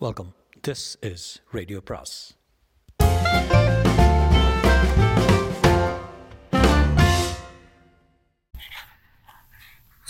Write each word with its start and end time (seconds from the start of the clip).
Welcome 0.00 0.34
this 0.68 0.96
is 1.10 1.42
radio 1.50 1.80
பிராஸ் 1.88 2.14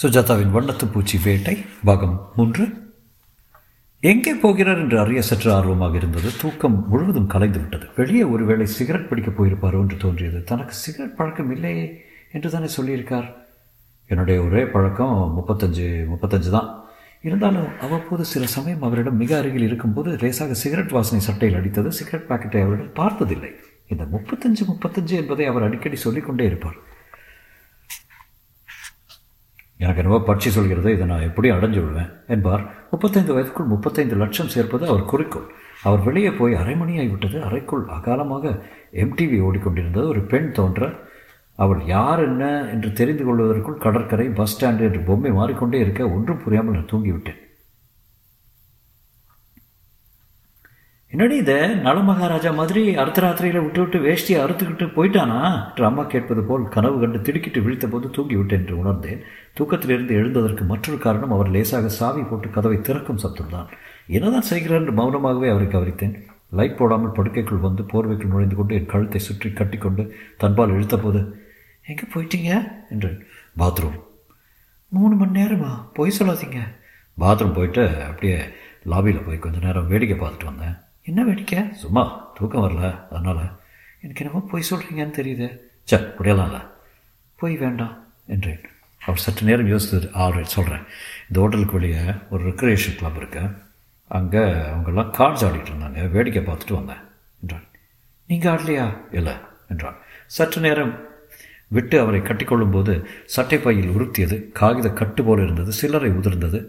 சுஜாதாவின் 0.03 0.51
வண்ணத்து 0.57 0.87
பூச்சி 0.93 1.19
வேட்டை 1.25 1.65
பாகம் 1.85 2.33
மூன்று. 2.37 2.67
எங்கே 4.01 4.35
போகிறார் 4.35 4.79
என்று 4.79 5.01
அறிய 5.01 5.23
சற்று 5.23 5.53
ஆர்வமாக 5.53 5.97
இருந்தது. 5.97 6.31
தூக்கம் 6.41 6.89
முழுவதும் 6.89 7.27
கலைந்து 7.27 7.59
விட்டது. 7.59 7.89
வெளியே 7.97 8.23
ஒருவேளை 8.23 8.67
சிகரெட் 8.67 9.09
பிடிக்கப் 9.09 9.43
போயிருப்பாரோ 9.43 9.81
என்று 9.81 9.97
தோன்றியது. 9.97 10.43
தனக்கு 10.43 10.73
சிகரெட் 10.73 11.17
பழக்கம் 11.17 11.51
இல்லையே 11.51 12.03
என்று 12.33 12.51
தானே 12.51 12.71
சொல்லியிருக்கார். 12.77 13.35
என்னுடைய 14.07 14.43
ஒரே 14.43 14.65
பழக்கம் 14.65 15.17
முப்பத்தஞ்சு 15.39 15.89
முப்பத்தஞ்சு 16.15 16.51
தான். 16.51 16.86
இருந்தாலும் 17.27 17.79
அவ்வப்போது 17.81 18.25
சில 18.25 18.47
சமயம் 18.47 18.83
அவரிடம் 18.83 19.17
மிக 19.17 19.39
அருகில் 19.39 19.63
இருக்கும்போது 19.63 20.17
லேசாக 20.17 20.55
சிகரெட் 20.55 20.89
வாசனை 20.89 21.25
சட்டையில் 21.25 21.59
அடித்தது. 21.61 21.89
சிகரெட் 21.89 22.29
பாக்கெட்டை 22.29 22.63
அவரிடம் 22.63 22.93
பார்த்ததில்லை. 22.93 23.51
இந்த 23.87 24.05
முப்பத்தஞ்சு 24.05 24.63
முப்பத்தஞ்சு 24.73 25.11
என்பதை 25.11 25.47
அவர் 25.47 25.63
அடிக்கடி 25.63 25.97
சொல்லிக்கொண்டே 25.97 26.45
இருப்பார். 26.45 26.95
எனக்கு 29.79 30.03
என்னவோ 30.03 30.35
பட்சி 30.35 30.49
சொல்கிறது 30.49 30.93
இதை 30.93 31.07
நான் 31.07 31.21
எப்படி 31.21 31.51
அடைஞ்சு 31.51 31.81
விடுவேன் 31.85 32.13
என்பார். 32.27 32.89
முப்பத்தைந்து 32.91 33.41
வயதுக்குள் 33.41 33.67
முப்பத்தைந்து 33.67 34.17
லட்சம் 34.17 34.49
சேர்ப்பது 34.49 34.87
அவர் 34.87 35.05
குறிக்கோள். 35.05 35.49
அவர் 35.83 36.03
வெளியே 36.03 36.31
போய் 36.31 36.55
அரை 36.55 36.75
மணியாகி 36.75 37.11
விட்டது. 37.11 37.43
அறைக்குள் 37.43 37.85
அகாலமாக 37.85 38.63
எம்டிவி 38.93 39.39
ஓடிக்கொண்டிருந்தது. 39.49 40.09
ஒரு 40.09 40.21
பெண் 40.21 40.53
தோன்ற 40.53 41.06
அவள் 41.59 41.83
யார் 41.87 42.21
என்ன 42.23 42.45
என்று 42.73 42.93
தெரிந்து 42.93 43.25
கொள்வதற்குள் 43.25 43.83
கடற்கரை 43.85 44.29
பஸ் 44.29 44.53
ஸ்டாண்டு 44.53 44.81
என்று 44.81 45.01
பொம்மை 45.01 45.33
மாறிக்கொண்டே 45.33 45.79
இருக்க 45.81 46.09
ஒன்றும் 46.09 46.43
புரியாமல் 46.45 46.75
நான் 46.75 46.91
தூங்கிவிட்டேன். 46.93 47.41
என்னடி 51.13 51.37
இதை? 51.37 51.59
நல 51.77 51.99
மகாராஜா 52.01 52.51
மாதிரி 52.51 52.81
அர்த்த 52.95 53.21
ராத்திரியில் 53.21 53.63
விட்டு 53.63 53.81
விட்டு 53.81 53.99
வேஷ்டியை 53.99 54.39
அறுத்துக்கிட்டு 54.45 54.87
போயிட்டானா? 54.97 55.39
என்று 55.69 55.85
அம்மா 55.85 56.03
கேட்பது 56.03 56.43
போல் 56.43 56.69
கனவு 56.69 56.97
கண்டு 57.01 57.21
திடுக்கிட்டு 57.21 57.61
விழித்த 57.63 57.87
போது 57.87 58.07
தூங்கிவிட்டேன் 58.09 58.63
என்று 58.63 58.77
உணர்ந்தேன். 58.79 59.21
தூக்கத்திலிருந்து 59.59 60.15
எழுந்ததற்கு 60.21 60.65
மற்றொரு 60.67 60.99
காரணம் 60.99 61.31
அவர் 61.31 61.49
லேசாக 61.49 61.89
சாவி 61.89 62.23
போட்டு 62.23 62.51
கதவை 62.51 62.81
திறக்கும் 62.81 63.23
சப்தம்தான் 63.25 63.71
என்னதான் 64.07 64.49
செய்கிறார் 64.51 64.81
என்று 64.81 64.93
மௌனமாகவே 64.93 65.51
அவரை 65.51 65.69
கவனித்தேன். 65.69 66.15
லைட் 66.51 66.79
போடாமல் 66.79 67.17
படுக்கைக்குள் 67.19 67.65
வந்து 67.67 67.83
போர்வைக்குள் 67.93 68.33
நுழைந்து 68.35 68.57
கொண்டு 68.57 68.75
என் 68.75 68.93
கழுத்தை 68.93 69.19
சுற்றி 69.19 69.51
கட்டிக்கொண்டு 69.51 70.03
தன்பால் 70.39 70.71
இழுத்தபோது 70.71 71.23
எங்கே 71.87 72.03
போயிட்டீங்க? 72.15 72.73
என்று 72.91 73.29
பாத்ரூம். 73.59 74.03
மூணு 74.89 75.15
மணி 75.15 75.43
நேரமா? 75.43 75.87
போய் 75.95 76.17
சொல்லாதீங்க. 76.19 76.77
பாத்ரூம் 77.21 77.53
போயிட்டு 77.53 78.03
அப்படியே 78.03 78.39
லாபியில் 78.85 79.27
போய் 79.27 79.39
கொஞ்ச 79.39 79.59
நேரம் 79.59 79.89
வேடிக்கை 79.89 80.19
பார்த்துட்டு 80.19 80.45
வந்தேன். 80.45 80.77
என்ன 81.03 81.25
வேடிக்கை? 81.25 81.73
சும்மா 81.73 82.33
தூக்கம் 82.35 82.63
வரல 82.63 83.09
அதனால். 83.09 83.61
எனக்கு 84.01 84.25
என்னமோ 84.25 84.49
போய் 84.51 84.63
சொல்கிறீங்கன்னு 84.71 85.17
தெரியுது. 85.17 85.59
சே 85.83 85.97
முடியலாம்ல 85.97 86.67
போய் 87.37 87.57
வேண்டாம். 87.57 88.07
என்றேன். 88.27 88.61
அவர் 89.05 89.19
சற்று 89.19 89.47
நேரம் 89.47 89.69
யோசித்து 89.69 90.09
ஆல்ரைட் 90.09 90.43
சொல்கிறேன் 90.43 90.83
இந்த 91.29 91.41
ஹோட்டலுக்கு 91.41 91.73
வெளியே 91.73 92.01
ஒரு 92.31 92.49
ரெக்ரியேஷன் 92.49 92.97
கிளப் 92.97 93.17
இருக்கு. 93.17 93.41
அங்கே 94.09 94.39
அவங்கெல்லாம் 94.39 95.11
கார்ட்ஸ் 95.19 95.45
ஆடிட்டு 95.45 95.67
இருந்தாங்க. 95.73 96.11
வேடிக்கை 96.11 96.43
பார்த்துட்டு 96.43 96.75
வந்தேன். 96.75 97.03
என்றான். 97.41 97.65
நீங்கள் 98.27 98.53
ஆடலையா? 98.53 99.01
இல்லை 99.13 99.33
என்றான். 99.69 99.97
சற்று 100.27 100.61
நேரம் 100.61 101.06
விட்டு 101.71 101.97
அவரை 102.01 102.21
கட்டிக்கொள்ளும்போது 102.21 102.93
சட்டை 103.35 103.59
பையில் 103.59 103.93
உறுத்தியது 103.97 104.37
காகித 104.53 104.89
கட்டு 104.91 105.23
போல 105.25 105.43
இருந்தது 105.43 105.73
சில்லறை 105.73 106.11
உதிர்ந்தது. 106.11 106.61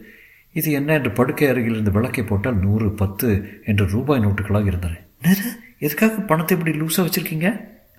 இது 0.56 0.70
என்ன 0.72 0.94
என்று 0.94 1.12
படுக்கை 1.12 1.48
அருகில் 1.48 1.76
இருந்து 1.78 1.96
விளக்கை 1.98 2.24
போட்டால் 2.24 2.62
நூறு 2.66 2.88
பத்து 3.02 3.28
என்று 3.66 3.86
ரூபாய் 3.96 4.24
நோட்டுகளாக 4.26 4.72
இருந்தன. 4.72 4.96
நேரு 5.26 5.46
எதுக்காக 5.86 6.22
பணத்தை 6.32 6.54
இப்படி 6.58 6.74
லூஸாக 6.78 7.06
வச்சுருக்கீங்க? 7.06 7.50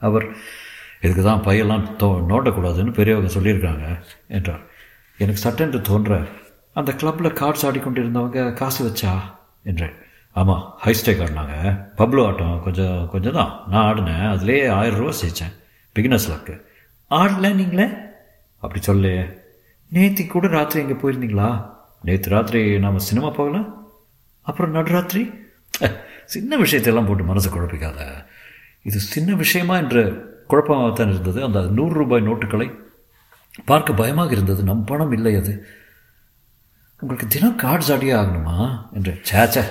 அவர் 0.07 0.27
இதுக்கு 1.01 1.23
தான் 1.23 1.45
பையெல்லாம் 1.47 1.85
தோ 2.01 2.09
நோண்டக்கூடாதுன்னு 2.31 2.93
பெரியவங்க 2.99 3.31
சொல்லியிருக்காங்க 3.35 3.87
என்றார். 4.37 4.63
எனக்கு 5.19 5.41
சட்டென்று 5.45 5.81
தோன்ற 5.89 6.19
அந்த 6.77 6.91
கிளப்பில் 6.93 7.37
கார்ட்ஸ் 7.41 7.65
ஆடிக்கொண்டிருந்தவங்க 7.69 8.53
காசு 8.61 8.81
வச்சா? 8.89 9.13
என்றேன். 9.71 9.95
ஆமாம் 10.37 10.65
ஹைஸ்டேக் 10.85 11.23
ஆடினாங்க 11.25 11.55
பப்ளு 12.01 12.21
ஆட்டம் 12.27 12.63
கொஞ்சம் 12.67 12.99
கொஞ்சம் 13.13 13.37
தான் 13.39 13.53
நான் 13.71 13.87
ஆடினேன். 13.91 14.27
அதுலேயே 14.35 14.65
ஆயிரம் 14.79 15.01
ரூபா 15.01 15.15
சேர்த்தேன் 15.21 15.55
பிகினஸ் 15.97 16.29
லக்கு. 16.33 16.55
ஆடல 17.11 17.55
நீங்களே? 17.55 17.89
அப்படி 18.57 18.83
சொல்லு. 18.83 19.43
நேத்தி 19.93 20.27
கூட 20.27 20.47
ராத்திரி 20.47 20.89
எங்கே 20.89 21.09
போயிருந்தீங்களா? 21.09 21.75
நேற்று 22.03 22.31
ராத்திரி 22.31 22.79
நாம் 22.79 22.99
சினிமா 22.99 23.31
போகல. 23.31 23.65
அப்புறம் 24.43 24.75
நடுராத்திரி? 24.75 25.47
சின்ன 26.25 26.57
விஷயத்தையெல்லாம் 26.57 27.07
போட்டு 27.07 27.25
மனசை 27.25 27.53
குழப்பிக்காத. 27.53 28.27
இது 28.83 28.99
சின்ன 28.99 29.35
விஷயமா 29.35 29.77
என்ற 29.77 30.13
குழப்பமாக 30.47 30.95
தான் 30.95 31.11
இருந்தது. 31.11 31.43
அந்த 31.43 31.61
நூறு 31.61 31.95
ரூபாய் 31.95 32.29
நோட்டுகளை 32.29 32.79
பார்க்க 33.65 33.93
பயமாக 33.93 34.33
இருந்தது. 34.33 34.63
நம் 34.63 34.85
பணம் 34.85 35.13
இல்லை 35.13 35.37
அது. 35.37 35.67
உங்களுக்கு 37.01 37.27
தினம் 37.27 37.59
கார்ட்ஸ் 37.59 37.93
ஆடியே 37.93 38.13
ஆகணுமா? 38.13 38.87
என்று 38.93 39.23
சேச்ச 39.31 39.67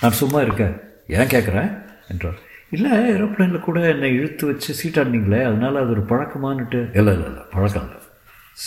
நான் 0.00 0.10
சும்மா 0.10 0.40
இருக்க 0.40 0.90
ஏன் 1.06 1.26
கேட்குறேன் 1.26 1.86
என்றார். 2.08 2.50
இல்லை 2.76 2.92
ஏரோப்ளைனில் 3.14 3.66
கூட 3.66 3.78
என்னை 3.92 4.10
இழுத்து 4.18 4.44
வச்சு 4.50 4.70
சீட்டாடினீங்களே 4.80 5.40
அதனால் 5.48 5.80
அது 5.82 5.90
ஒரு 5.94 6.02
பழக்கமானுட்டு 6.10 6.80
இல்லை 6.98 7.12
இல்லை 7.16 7.26
இல்லை 7.30 7.42
பழக்கம் 7.54 7.86
இல்லை. 7.86 7.98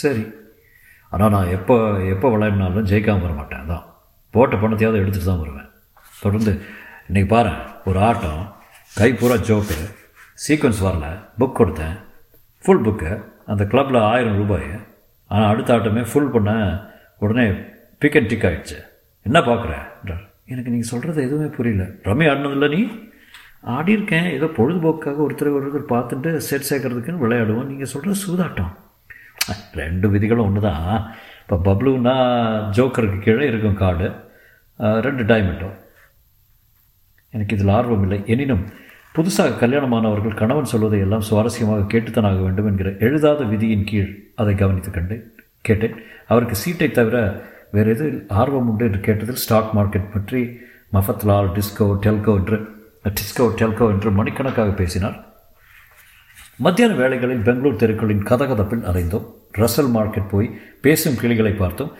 சரி. 0.00 0.24
ஆனால் 1.12 1.32
நான் 1.34 1.52
எப்போ 1.56 1.74
எப்போ 2.14 2.26
விளையாடினாலும் 2.34 2.88
ஜெயிக்காமல் 2.90 3.24
வர 3.26 3.32
மாட்டேன் 3.38 3.62
அதான். 3.64 3.86
போட்ட 4.34 4.54
பணத்தையாவது 4.62 5.00
எடுத்துகிட்டு 5.02 5.30
தான் 5.30 5.42
வருவேன். 5.42 5.70
தொடர்ந்து 6.22 6.52
இன்றைக்கி 7.08 7.28
பாரு 7.34 7.52
ஒரு 7.88 7.98
ஆட்டம் 8.08 8.42
கை 8.98 9.08
பூரா 9.20 9.36
ஜோக்கு 9.48 9.78
சீக்வன்ஸ் 10.44 10.82
வரல 10.86 11.06
புக் 11.40 11.58
கொடுத்தேன். 11.60 11.96
ஃபுல் 12.64 12.84
புக்கு 12.86 13.10
அந்த 13.52 13.62
கிளப்பில் 13.72 14.00
ஆயிரம் 14.12 14.38
ரூபாய். 14.42 14.70
ஆனால் 15.30 15.50
அடுத்த 15.52 15.74
ஆட்டமே 15.76 16.02
ஃபுல் 16.10 16.32
பண்ண 16.36 16.50
உடனே 17.24 17.46
பிக் 18.02 18.16
அண்ட் 18.18 18.30
டிக் 18.32 18.46
ஆகிடுச்சு 18.48 18.78
என்ன 19.26 19.38
பார்க்குறேன் 19.50 19.84
என்றார். 20.00 20.24
எனக்கு 20.52 20.72
நீங்கள் 20.72 20.92
சொல்கிறது 20.92 21.20
எதுவுமே 21.26 21.48
புரியல. 21.58 21.84
ரம்மி 22.08 22.26
ஆடினதில்ல 22.32 22.68
நீ? 22.76 22.80
ஆடியிருக்கேன் 23.64 24.28
ஏதோ 24.36 24.46
பொழுதுபோக்காக 24.58 25.22
ஒருத்தர் 25.26 25.56
ஒருத்தர் 25.58 25.92
பார்த்துட்டு 25.94 26.30
செட் 26.48 26.68
சேர்க்கறதுக்குன்னு 26.68 27.24
விளையாடுவோம். 27.24 27.68
நீங்கள் 27.70 27.90
சொல்கிற 27.92 28.14
சூதாட்டம். 28.24 28.72
ரெண்டு 29.80 30.06
விதிகளும் 30.12 30.46
ஒன்று 30.48 30.60
தான் 30.68 30.84
இப்போ 31.42 31.56
பப்ளுன்னா 31.66 32.14
ஜோக்கருக்கு 32.76 33.18
கீழே 33.26 33.44
இருக்கும் 33.50 33.80
கார்டு 33.82 34.06
ரெண்டு 35.06 35.22
டைமண்டும் 35.30 35.76
எனக்கு 37.34 37.54
இதில் 37.56 37.72
ஆர்வம் 37.78 38.04
இல்லை. 38.06 38.18
எனினும் 38.32 38.64
புதுசாக 39.16 39.58
கல்யாணமானவர்கள் 39.62 40.38
கணவன் 40.40 40.70
சொல்வதை 40.72 40.98
எல்லாம் 41.04 41.26
சுவாரஸ்யமாக 41.28 41.86
கேட்டுத்தான் 41.92 42.28
ஆக 42.30 42.40
வேண்டும் 42.46 42.68
என்கிற 42.70 42.90
எழுதாத 43.06 43.44
விதியின் 43.52 43.86
கீழ் 43.90 44.10
அதை 44.42 44.54
கவனித்து 44.62 44.90
கண்டு 44.96 45.16
கேட்டேன். 45.68 45.96
அவருக்கு 46.32 46.56
சீட்டை 46.62 46.88
தவிர 46.98 47.18
வேறு 47.76 47.90
எது 47.94 48.06
ஆர்வம் 48.40 48.68
உண்டு 48.70 48.86
என்று 48.88 49.00
கேட்டதில் 49.06 49.42
ஸ்டாக் 49.44 49.72
மார்க்கெட் 49.78 50.12
பற்றி 50.14 50.42
மஃபத்லால் 50.96 51.48
டிஸ்கோ 51.56 51.86
டெல்கோ 52.04 52.34
என்று 52.40 52.58
டிஸ்கோ 53.16 53.44
டெல்கோ 53.60 53.86
என்று 53.94 54.10
மணிக்கணக்காக 54.18 54.70
பேசினார். 54.80 55.16
மத்தியான 56.64 56.92
வேளைகளில் 57.00 57.44
பெங்களூர் 57.48 57.80
தெருக்களின் 57.82 58.24
கதகதப்பில் 58.30 58.86
அறைந்தோம் 58.90 59.26
ரசல் 59.60 59.90
மார்க்கெட் 59.96 60.32
போய் 60.32 60.48
பேசும் 60.84 61.18
கிளிகளை 61.20 61.52
பார்த்தோம். 61.62 61.92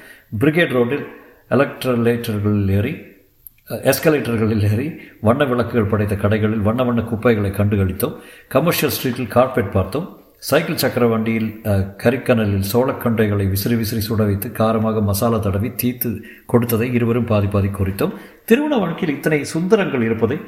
பிரிகேட் 0.43 0.75
ரோட்டில் 0.77 1.05
எலக்ட்ரலேட்டர்களில் 1.57 2.73
ஏறி 2.79 2.95
எஸ்கலேட்டர்களில் 3.91 4.65
ஏறி 4.71 4.89
வண்ண 5.27 5.43
விளக்குகள் 5.53 5.91
படைத்த 5.93 6.15
கடைகளில் 6.25 6.65
வண்ண 6.67 6.81
வண்ண 6.89 7.01
குப்பைகளை 7.11 7.51
கண்டுகளித்தோம். 7.59 8.15
கமர்ஷியல் 8.55 8.95
ஸ்ட்ரீட்டில் 8.97 9.33
கார்பெட் 9.37 9.75
பார்த்தோம். 9.77 10.07
சைக்கிள் 10.49 10.81
சக்கர 10.83 11.05
வண்டியில் 11.13 11.49
கரிக்கனலில் 12.03 12.67
சோளக்கண்டைகளை 12.73 13.47
விசிறி 13.53 13.77
விசிறி 13.81 14.03
சுட 14.09 14.23
வைத்து 14.29 14.49
காரமாக 14.59 15.01
மசாலா 15.09 15.39
தடவி 15.47 15.71
தீத்து 15.83 16.11
கொடுத்ததை 16.53 16.89
இருவரும் 16.97 17.29
பாதி 17.31 17.49
பாதி 17.55 17.71
குறித்தோம். 17.79 18.15
திருமண 18.49 18.77
வாழ்க்கையில் 18.83 19.17
இத்தனை 19.17 19.41
சுந்தரங்கள் 19.55 20.05
இருப்பதை 20.09 20.39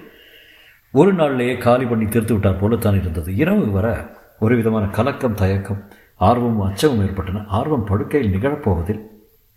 ஒரு 0.90 1.12
நாளிலேயே 1.12 1.56
காலி 1.56 1.85
பண்ணி 1.85 2.05
தீர்த்து 2.05 2.32
விட்டார் 2.32 2.61
போலத்தான் 2.61 3.00
இருந்தது. 3.00 3.37
இரவு 3.37 3.70
வர 3.70 4.17
ஒரு 4.38 4.56
விதமான 4.56 4.87
கலக்கம் 4.87 5.35
தயக்கம் 5.35 5.88
ஆர்வமும் 6.14 6.67
அச்சமும் 6.69 7.06
ஏற்பட்டன. 7.06 7.44
ஆர்வம் 7.46 7.85
படுக்கையில் 7.85 8.35
நிகழப்போவதில் 8.35 9.00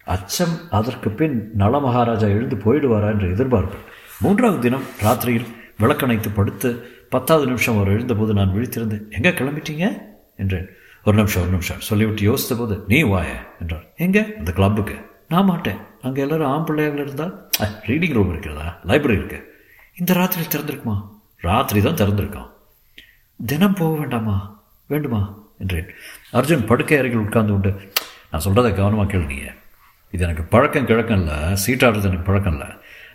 அச்சம் 0.03 0.55
அதற்கு 0.69 1.09
பின் 1.09 1.51
நல 1.53 1.79
மகாராஜா 1.79 2.27
எழுந்து 2.27 2.55
போயிடுவாரா 2.55 3.09
என்று 3.09 3.29
எதிர்பார்ப்பு. 3.29 3.77
மூன்றாவது 4.19 4.61
தினம் 4.61 4.83
ராத்திரியில் 5.03 5.47
விளக்கணைத்து 5.77 6.29
படுத்து 6.29 6.87
பத்தாவது 7.09 7.47
நிமிஷம் 7.47 7.75
அவர் 7.75 7.87
எழுந்தபோது 7.87 8.33
நான் 8.33 8.53
விழித்திருந்தேன் 8.55 9.09
எங்கே 9.09 9.29
கிளம்பிட்டீங்க? 9.29 10.01
என்றேன். 10.35 10.67
ஒரு 11.03 11.15
நிமிஷம் 11.15 11.41
ஒரு 11.41 11.51
நிமிஷம். 11.51 11.79
சொல்லிவிட்டு 11.79 12.33
யோசித்த 12.33 12.57
போது 12.57 12.83
நீ 12.87 13.03
வாய 13.03 13.25
என்றார். 13.59 13.85
எங்கே? 13.95 14.35
அந்த 14.37 14.51
கிளப்புக்கு 14.51 14.93
நான் 15.27 15.45
மாட்டேன். 15.45 15.77
அங்கே 16.01 16.21
எல்லோரும் 16.21 16.51
ஆம்பிள்ளையாக 16.51 16.65
பிள்ளைகள் 16.65 17.05
இருந்தால் 17.05 17.49
ரீடிங் 17.87 18.13
ரூம் 18.13 18.29
இருக்கிறதா? 18.29 18.79
லைப்ரரி 18.85 19.17
இருக்கு. 19.21 19.53
இந்த 19.95 20.13
ராத்திரி 20.13 20.45
திறந்திருக்குமா? 20.45 21.10
ராத்திரி 21.41 21.81
தான் 21.81 21.99
திறந்திருக்கான். 22.01 22.49
தினம் 23.45 23.73
போக 23.73 23.97
வேண்டாமா? 23.97 24.63
வேண்டுமா? 24.87 25.39
என்றேன். 25.59 25.89
அர்ஜுன் 26.33 26.65
படுக்கை 26.65 26.97
அருகில் 26.97 27.19
உட்கார்ந்து 27.19 27.51
கொண்டு 27.51 27.91
நான் 28.31 28.41
சொல்கிறத 28.45 28.75
கவனமாக 28.75 29.17
கேளுங்க 29.17 29.53
இது 30.13 30.23
எனக்கு 30.23 30.43
பழக்கம் 30.43 30.85
கிழக்கம் 30.85 31.17
இல்லை 31.17 31.33
சீட்டாடுறது 31.33 32.09
எனக்கு 32.09 32.27
பழக்கம் 32.29 32.53
இல்லை. 32.53 32.67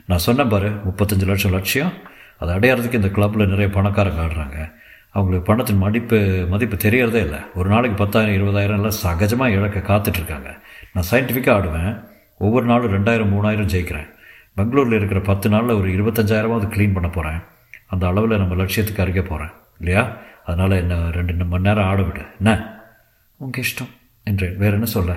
நான் 0.06 0.18
சொன்னேன் 0.18 0.48
பாரு 0.48 0.68
முப்பத்தஞ்சு 0.68 1.26
லட்சம் 1.26 1.52
லட்சியம். 1.52 1.92
அதை 2.38 2.56
அடையிறதுக்கு 2.56 2.92
இந்த 2.92 3.08
கிளப்பில் 3.08 3.48
நிறைய 3.48 3.80
பணக்காரங்க 3.80 4.20
ஆடுறாங்க. 4.26 4.72
அவங்களுக்கு 5.10 5.46
பணத்தின் 5.52 5.78
மதிப்பு 5.78 6.46
மதிப்பு 6.48 6.76
தெரியறதே 6.76 7.20
இல்லை. 7.26 7.38
ஒரு 7.54 7.68
நாளைக்கு 7.68 8.04
பத்தாயிரம் 8.04 8.36
இருபதாயிரம் 8.38 8.78
எல்லாம் 8.80 8.98
சகஜமாக 9.04 9.56
இழக்க 9.58 9.94
காத்துட்ருக்காங்க 9.94 10.58
நான் 10.92 11.08
சயின்டிஃபிக்காக 11.10 11.56
ஆடுவேன். 11.58 12.04
ஒவ்வொரு 12.38 12.66
நாளும் 12.66 12.92
ரெண்டாயிரம் 12.92 13.32
மூணாயிரம் 13.34 13.70
ஜெயிக்கிறேன். 13.74 14.08
பெங்களூரில் 14.54 14.92
இருக்கிற 14.92 15.20
பத்து 15.20 15.48
நாளில் 15.48 15.78
ஒரு 15.80 15.88
இருபத்தஞ்சாயிரமாவது 15.88 16.68
க்ளீன் 16.74 16.92
பண்ண 16.92 17.08
போகிறேன் 17.08 17.40
அந்த 17.86 18.06
அளவில் 18.06 18.38
நம்ம 18.38 18.54
லட்சியத்துக்கு 18.54 19.00
அருகே 19.00 19.22
போகிறேன் 19.22 19.52
இல்லையா? 19.78 20.16
அதனால் 20.44 20.70
என்ன 20.70 21.10
ரெண்டு 21.10 21.44
மணி 21.44 21.62
நேரம் 21.62 21.84
ஆட 21.84 22.02
விடு. 22.02 22.20
என்ன? 22.38 22.80
உங்கள் 23.36 23.64
இஷ்டம். 23.64 23.90
என்றேன் 24.24 24.56
வேறு 24.56 24.72
என்ன 24.72 24.84
சொல்ல? 24.84 25.16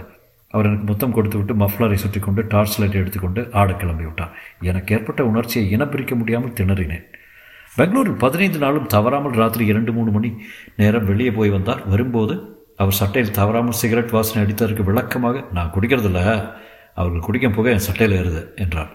அவர் 0.52 0.66
எனக்கு 0.66 0.86
முத்தம் 0.86 1.12
கொடுத்து 1.12 1.38
விட்டு 1.38 1.54
மஃப்ளரை 1.54 1.94
சுற்றி 1.94 2.20
கொண்டு 2.20 2.46
டார்ச் 2.48 2.80
லைட் 2.80 2.94
எடுத்துக்கொண்டு 2.94 3.50
ஆட 3.52 3.74
கிளம்பி 3.74 4.04
விட்டார். 4.04 4.32
எனக்கு 4.62 4.96
ஏற்பட்ட 4.96 5.26
உணர்ச்சியை 5.26 5.78
இனப்பிரிக்க 5.78 6.16
முடியாமல் 6.16 6.52
திணறினேன். 6.52 7.04
பெங்களூரில் 7.76 8.14
பதினைந்து 8.14 8.58
நாளும் 8.58 8.88
தவறாமல் 8.88 9.32
ராத்திரி 9.32 9.66
இரண்டு 9.66 9.94
மூணு 9.94 10.12
மணி 10.12 10.42
நேரம் 10.76 11.06
வெளியே 11.06 11.32
போய் 11.32 11.50
வந்தார். 11.50 11.88
வரும்போது 11.88 12.64
அவர் 12.78 12.94
சட்டையில் 12.94 13.32
தவறாமல் 13.32 13.72
சிகரெட் 13.72 14.10
வாசனை 14.10 14.40
அடித்ததற்கு 14.44 14.84
விளக்கமாக 14.84 15.46
நான் 15.54 15.74
குடிக்கிறதில்ல. 15.74 16.54
அவர்கள் 16.96 17.22
குடிக்கும் 17.22 17.52
புகை 17.52 17.72
என் 17.74 17.80
சட்டையில் 17.80 18.18
ஏறுது 18.20 18.56
என்றார். 18.56 18.90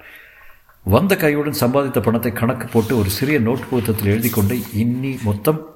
வந்த 0.85 1.15
கையுடன் 1.15 1.61
சம்பாதித்த 1.61 2.03
பணத்தை 2.03 2.33
கணக்கு 2.33 2.67
போட்டு 2.67 2.99
ஒரு 2.99 3.11
சிறிய 3.11 3.41
நோட் 3.41 3.69
புத்தகத்தில் 3.71 4.13
எழுதி 4.13 4.31
கொண்டு 4.31 4.57
இன்னி 4.57 5.23
மொத்தம் 5.23 5.75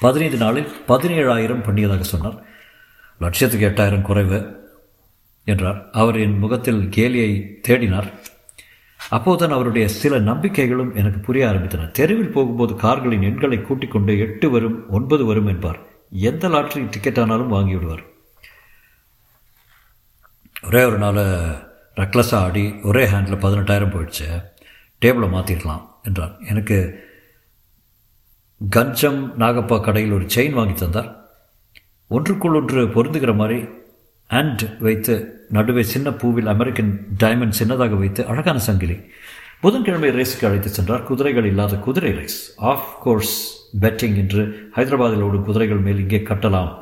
பதினைந்து 0.00 0.36
நாளில் 0.36 0.72
பதினேழாயிரம் 0.88 1.62
பண்ணியதாக 1.62 2.02
சொன்னார். 2.02 2.42
லட்சியத்துக்கு 3.20 3.66
எட்டாயிரம் 3.68 4.02
குறைவு 4.02 4.70
என்றார். 5.44 5.90
அவர் 5.92 6.16
என் 6.16 6.38
முகத்தில் 6.38 6.88
கேலியை 6.88 7.54
தேடினார். 7.68 8.12
அப்போதுதான் 9.08 9.56
அவருடைய 9.56 9.88
சில 9.88 10.18
நம்பிக்கைகளும் 10.18 10.94
எனக்கு 10.94 11.18
புரிய 11.18 11.46
ஆரம்பித்தன. 11.46 11.90
தெருவில் 11.90 12.30
போகும்போது 12.30 12.74
கார்களின் 12.74 13.22
எண்களை 13.22 13.62
கூட்டிக் 13.62 13.90
கொண்டு 13.90 14.18
எட்டு 14.18 14.50
வரும் 14.50 14.90
ஒன்பது 14.90 15.24
வரும் 15.24 15.46
என்பார். 15.46 15.78
எந்த 16.10 16.48
லாட்ரி 16.48 16.88
டிக்கெட் 16.90 17.18
ஆனாலும் 17.18 17.52
வாங்கிவிடுவார். 17.52 18.04
ஒரே 20.62 20.84
ஒரு 20.84 20.98
நாள் 20.98 21.65
ரெக்லஸாக 21.96 22.44
ஆடி 22.46 22.74
ஒரே 22.82 23.04
ஹேண்டில் 23.04 23.42
பதினெட்டாயிரம் 23.44 23.92
போயிடுச்சு. 23.94 24.26
டேபிளை 25.02 25.28
மாற்றிடலாம் 25.34 25.84
என்றார் 26.02 26.34
எனக்கு 26.48 27.04
கஞ்சம் 28.68 29.32
நாகப்பா 29.38 29.80
கடையில் 29.80 30.12
ஒரு 30.12 30.26
செயின் 30.34 30.58
வாங்கி 30.58 30.74
தந்தார். 30.74 31.10
ஒன்றுக்குள் 32.10 32.56
ஒன்று 32.58 32.86
பொருந்துகிற 32.86 33.34
மாதிரி 33.36 33.64
அண்ட் 34.26 34.62
வைத்து 34.80 35.14
நடுவே 35.50 35.82
சின்ன 35.82 36.10
பூவில் 36.10 36.52
அமெரிக்கன் 36.54 37.06
டைமண்ட் 37.24 37.58
சின்னதாக 37.58 37.98
வைத்து 37.98 38.26
அழகான 38.26 38.58
சங்கிலி. 38.58 38.96
புதன்கிழமை 39.60 40.10
ரேஸுக்கு 40.10 40.46
அழைத்து 40.46 40.68
சென்றார். 40.68 41.02
குதிரைகள் 41.02 41.44
இல்லாத 41.44 41.76
குதிரை 41.76 42.12
ரேஸ் 42.12 42.40
ஆஃப் 42.56 42.88
கோர்ஸ் 43.02 43.36
பெட்டிங் 43.80 44.16
என்று 44.16 44.70
ஹைதராபாத்தில் 44.76 45.24
ஓடும் 45.28 45.44
குதிரைகள் 45.44 45.84
மேல் 45.86 45.98
இங்கே 45.98 46.18
கட்டலாம். 46.18 46.72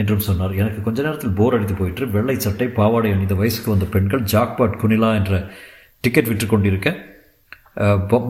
என்றும் 0.00 0.24
சொன்னார். 0.28 0.54
எனக்கு 0.62 0.80
கொஞ்ச 0.86 0.98
நேரத்தில் 1.06 1.36
போர் 1.40 1.56
அடித்து 1.56 1.74
போயிட்டு 1.80 2.08
வெள்ளை 2.16 2.36
சட்டை 2.46 2.68
பாவாடை 2.78 3.10
அணிந்த 3.16 3.36
வயசுக்கு 3.42 3.74
வந்த 3.74 3.86
பெண்கள் 3.94 4.24
ஜாக்பாட் 4.32 4.80
குனிலா 4.82 5.10
என்ற 5.20 5.34
டிக்கெட் 6.04 6.30
விற்று 6.32 6.48
கொண்டிருக்க 6.54 6.88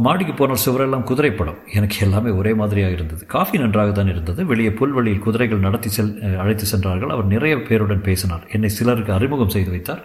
மாடிக்கு 0.05 0.33
போன 0.39 0.55
சுவரெல்லாம் 0.63 1.05
குதிரை 1.09 1.31
படம் 1.33 1.59
எனக்கு 1.79 1.97
எல்லாமே 2.05 2.31
ஒரே 2.39 2.53
மாதிரியாக 2.61 2.97
இருந்தது. 2.97 3.23
காஃபி 3.35 3.57
நன்றாக 3.63 3.91
தான் 3.99 4.11
இருந்தது. 4.13 4.41
வெளியே 4.53 4.71
புல்வெளியில் 4.79 5.23
குதிரைகள் 5.27 5.65
நடத்தி 5.67 5.91
செல் 5.97 6.11
அழைத்து 6.43 6.65
சென்றார்கள். 6.71 7.13
அவர் 7.15 7.29
நிறைய 7.35 7.57
பேருடன் 7.69 8.03
பேசினார். 8.09 8.45
என்னை 8.57 8.71
சிலருக்கு 8.79 9.13
அறிமுகம் 9.19 9.53
செய்து 9.57 9.71
வைத்தார். 9.75 10.03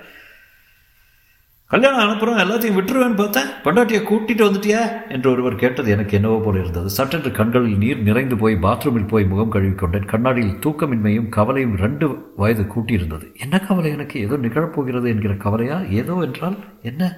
கல்யாணம் 1.72 2.00
அனுப்புகிறோம் 2.00 2.40
எல்லாத்தையும் 2.42 2.78
விட்டுருவேன்னு 2.78 3.16
பார்த்தேன். 3.16 3.50
பொண்டாட்டியை 3.64 4.02
கூட்டிகிட்டு 4.06 4.46
வந்துட்டியா? 4.48 4.80
என்று 5.10 5.32
ஒருவர் 5.32 5.56
கேட்டது 5.56 5.92
எனக்கு 5.92 6.16
என்னவோ 6.16 6.42
போல 6.46 6.60
இருந்தது. 6.60 6.90
சட்டென்று 6.90 7.32
கண்களில் 7.32 7.78
நீர் 7.78 8.02
நிறைந்து 8.02 8.38
போய் 8.38 8.56
பாத்ரூமில் 8.56 9.08
போய் 9.08 9.26
முகம் 9.26 9.52
கழுவிக்கொண்டேன் 9.52 10.06
கண்ணாடியில் 10.06 10.60
தூக்கமின்மையும் 10.60 11.30
கவலையும் 11.30 11.76
ரெண்டு 11.76 12.34
வயது 12.36 12.64
கூட்டியிருந்தது. 12.64 13.36
என்ன 13.40 13.60
கவலை 13.60 13.92
எனக்கு? 13.92 14.20
ஏதோ 14.20 14.38
நிகழப்போகிறது 14.38 15.08
என்கிற 15.08 15.34
கவலையா? 15.34 15.82
ஏதோ 15.82 16.18
என்றால் 16.22 16.58
என்ன? 16.82 17.18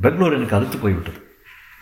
பெங்களூர் 0.00 0.34
எனக்கு 0.34 0.56
அறுத்து 0.56 0.78
போய்விட்டது. 0.78 1.16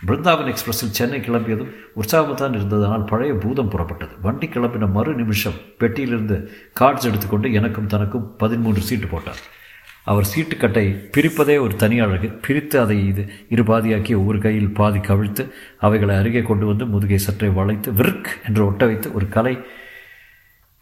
பிருந்தாவன் 0.05 0.45
எக்ஸ்பிரஸில் 0.45 0.95
சென்னை 0.97 1.19
கிளம்பியதும் 1.19 1.71
உற்சாகம்தான் 1.95 2.55
இருந்தது. 2.55 2.85
ஆனால் 2.85 3.03
பழைய 3.03 3.33
பூதம் 3.33 3.71
புறப்பட்டது. 3.71 4.15
வண்டி 4.21 4.47
கிளம்பின 4.47 4.91
மறு 4.91 5.13
நிமிஷம் 5.13 5.53
பெட்டியிலிருந்து 5.79 6.49
கார்ட்ஸ் 6.79 7.05
எடுத்துக்கொண்டு 7.05 7.53
எனக்கும் 7.53 7.87
தனக்கும் 7.87 8.35
பதிமூன்று 8.37 8.81
சீட்டு 8.81 9.07
போட்டார். 9.07 9.59
அவர் 10.03 10.27
சீட்டுக்கட்டை 10.35 10.85
பிரிப்பதே 11.15 11.59
ஒரு 11.59 11.75
தனி 11.75 11.99
அழகு. 11.99 12.27
பிரித்து 12.27 12.79
அதை 12.79 13.07
இது 13.07 13.31
இரு 13.49 13.63
பாதியாக்கி 13.63 14.15
ஒவ்வொரு 14.15 14.39
கையில் 14.39 14.73
பாதி 14.73 14.99
கவிழ்த்து 14.99 15.51
அவைகளை 15.79 16.15
அருகே 16.15 16.41
கொண்டு 16.41 16.65
வந்து 16.65 16.85
முதுகை 16.85 17.17
சற்றை 17.17 17.49
வளைத்து 17.49 17.91
விற்க் 17.91 18.31
என்று 18.47 18.65
ஒட்ட 18.65 18.85
வைத்து 18.85 19.13
ஒரு 19.13 19.29
கலை 19.29 19.57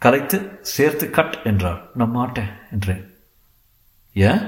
கலைத்து 0.01 0.59
சேர்த்து 0.61 1.09
கட் 1.09 1.39
என்றார். 1.43 1.89
நான் 1.95 2.11
மாட்டேன் 2.11 2.51
என்றேன் 2.71 3.03
ஏன் 4.13 4.43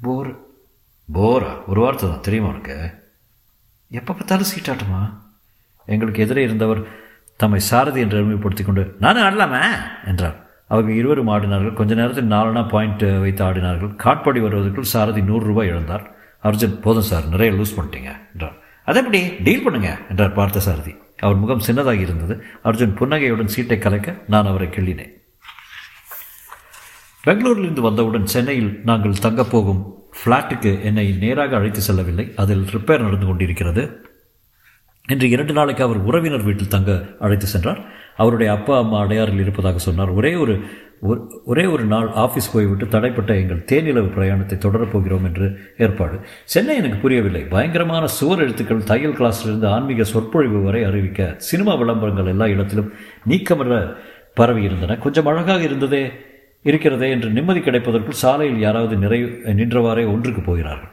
போர் 0.00 0.30
போரா? 1.12 1.52
ஒரு 1.66 1.80
வார்த்தை 1.80 2.08
தான். 2.08 2.20
தெரியுமா 2.20 2.48
உனக்கு? 2.48 2.76
எப்போ 3.90 4.12
பார்த்தாலும் 4.12 4.50
சீட்டாட்டமா? 4.52 5.00
எங்களுக்கு 5.86 6.22
எதிரே 6.22 6.42
இருந்தவர் 6.42 6.82
தம்மை 7.36 7.60
சாரதி 7.60 8.00
என்று 8.00 8.16
அறிமுகப்படுத்தி 8.16 8.64
கொண்டு 8.64 8.96
நானும் 9.00 9.22
ஆடலாமே 9.22 9.62
என்றார். 10.06 10.49
அவர்கள் 10.70 10.98
இருவரும் 11.00 11.30
ஆடினார்கள். 11.34 11.78
கொஞ்ச 11.80 11.92
நேரத்தில் 12.00 12.32
நாலனா 12.34 12.62
பாயிண்ட் 12.68 13.04
வைத்து 13.20 13.42
ஆடினார்கள். 13.44 13.92
காட்பாடி 14.04 14.40
வருவதற்குள் 14.46 14.92
சாரதி 14.94 15.20
நூறுரூபாய் 15.20 15.70
இழந்தார். 15.72 16.04
அர்ஜுன் 16.48 16.80
போதும் 16.80 17.08
சார் 17.10 17.30
நிறைய 17.34 17.50
லூஸ் 17.52 17.76
பண்ணிட்டீங்க 17.78 18.10
என்றார். 18.32 18.56
அதேபடி 18.86 19.20
டீல் 19.42 19.64
பண்ணுங்க 19.64 19.90
என்றார் 20.10 20.36
பார்த்த 20.40 20.60
சாரதி. 20.60 20.92
அவர் 21.20 21.40
முகம் 21.42 21.64
சின்னதாகி 21.66 22.00
இருந்தது. 22.00 22.34
அர்ஜுன் 22.64 22.94
புன்னகையுடன் 22.94 23.54
சீட்டை 23.54 23.78
கலைக்க 23.78 24.14
நான் 24.34 24.50
அவரை 24.52 24.68
கிள்ளினேன். 24.68 25.14
பெங்களூரிலிருந்து 27.24 27.82
வந்தவுடன் 27.88 28.30
சென்னையில் 28.34 28.70
நாங்கள் 28.84 29.22
தங்கப் 29.26 29.50
போகும் 29.50 29.82
ஃப்ளாட்டுக்கு 30.18 30.70
என்னை 30.82 31.04
நேராக 31.24 31.56
அழைத்து 31.56 31.80
செல்லவில்லை. 31.80 32.26
அதில் 32.36 32.64
ரிப்பேர் 32.74 33.04
நடந்து 33.06 33.26
கொண்டிருக்கிறது. 33.26 33.82
இன்று 35.08 35.28
இரண்டு 35.28 35.52
நாளைக்கு 35.52 35.82
அவர் 35.84 36.00
உறவினர் 36.08 36.46
வீட்டில் 36.48 36.74
தங்க 36.74 36.90
அழைத்து 37.20 37.46
சென்றார். 37.46 37.80
அவருடைய 38.16 38.52
அப்பா 38.52 38.78
அம்மா 38.78 39.02
அடையாறில் 39.02 39.40
இருப்பதாக 39.40 39.78
சொன்னார். 39.78 40.08
ஒரே 40.08 40.34
ஒரு 40.34 40.60
ஒரே 41.44 41.64
ஒரு 41.64 41.84
நாள் 41.84 42.08
ஆஃபீஸ் 42.08 42.52
போய்விட்டு 42.52 42.98
தடைப்பட்ட 42.98 43.36
எங்கள் 43.36 43.64
தேனிலவு 43.72 44.12
பிரயாணத்தை 44.12 44.58
தொடரப்போகிறோம் 44.58 45.22
என்று 45.22 45.58
ஏற்பாடு. 45.76 46.20
சென்னை 46.44 46.76
எனக்கு 46.76 46.96
புரியவில்லை. 46.96 47.42
பயங்கரமான 47.42 48.06
சுவர் 48.06 48.38
எழுத்துக்கள் 48.38 48.84
தையல் 48.84 49.12
கிளாஸிலிருந்து 49.12 49.66
ஆன்மீக 49.66 50.04
சொற்பொழிவு 50.04 50.62
வரை 50.62 50.84
அறிவிக்க 50.84 51.34
சினிமா 51.36 51.74
விளம்பரங்கள் 51.74 52.26
எல்லா 52.26 52.46
இடத்திலும் 52.46 52.92
நீக்கமர 53.28 53.96
பரவி 54.34 54.62
இருந்தன. 54.62 54.96
கொஞ்சம் 54.96 55.26
அழகாக 55.26 55.62
இருந்ததே 55.62 56.10
இருக்கிறதே 56.62 57.10
என்று 57.10 57.30
நிம்மதி 57.30 57.60
கிடைப்பதற்குள் 57.60 58.22
சாலையில் 58.24 58.58
யாராவது 58.58 58.96
நிறை 58.96 59.22
நின்றவாறே 59.44 60.06
ஒன்றுக்கு 60.06 60.40
போகிறார்கள். 60.40 60.92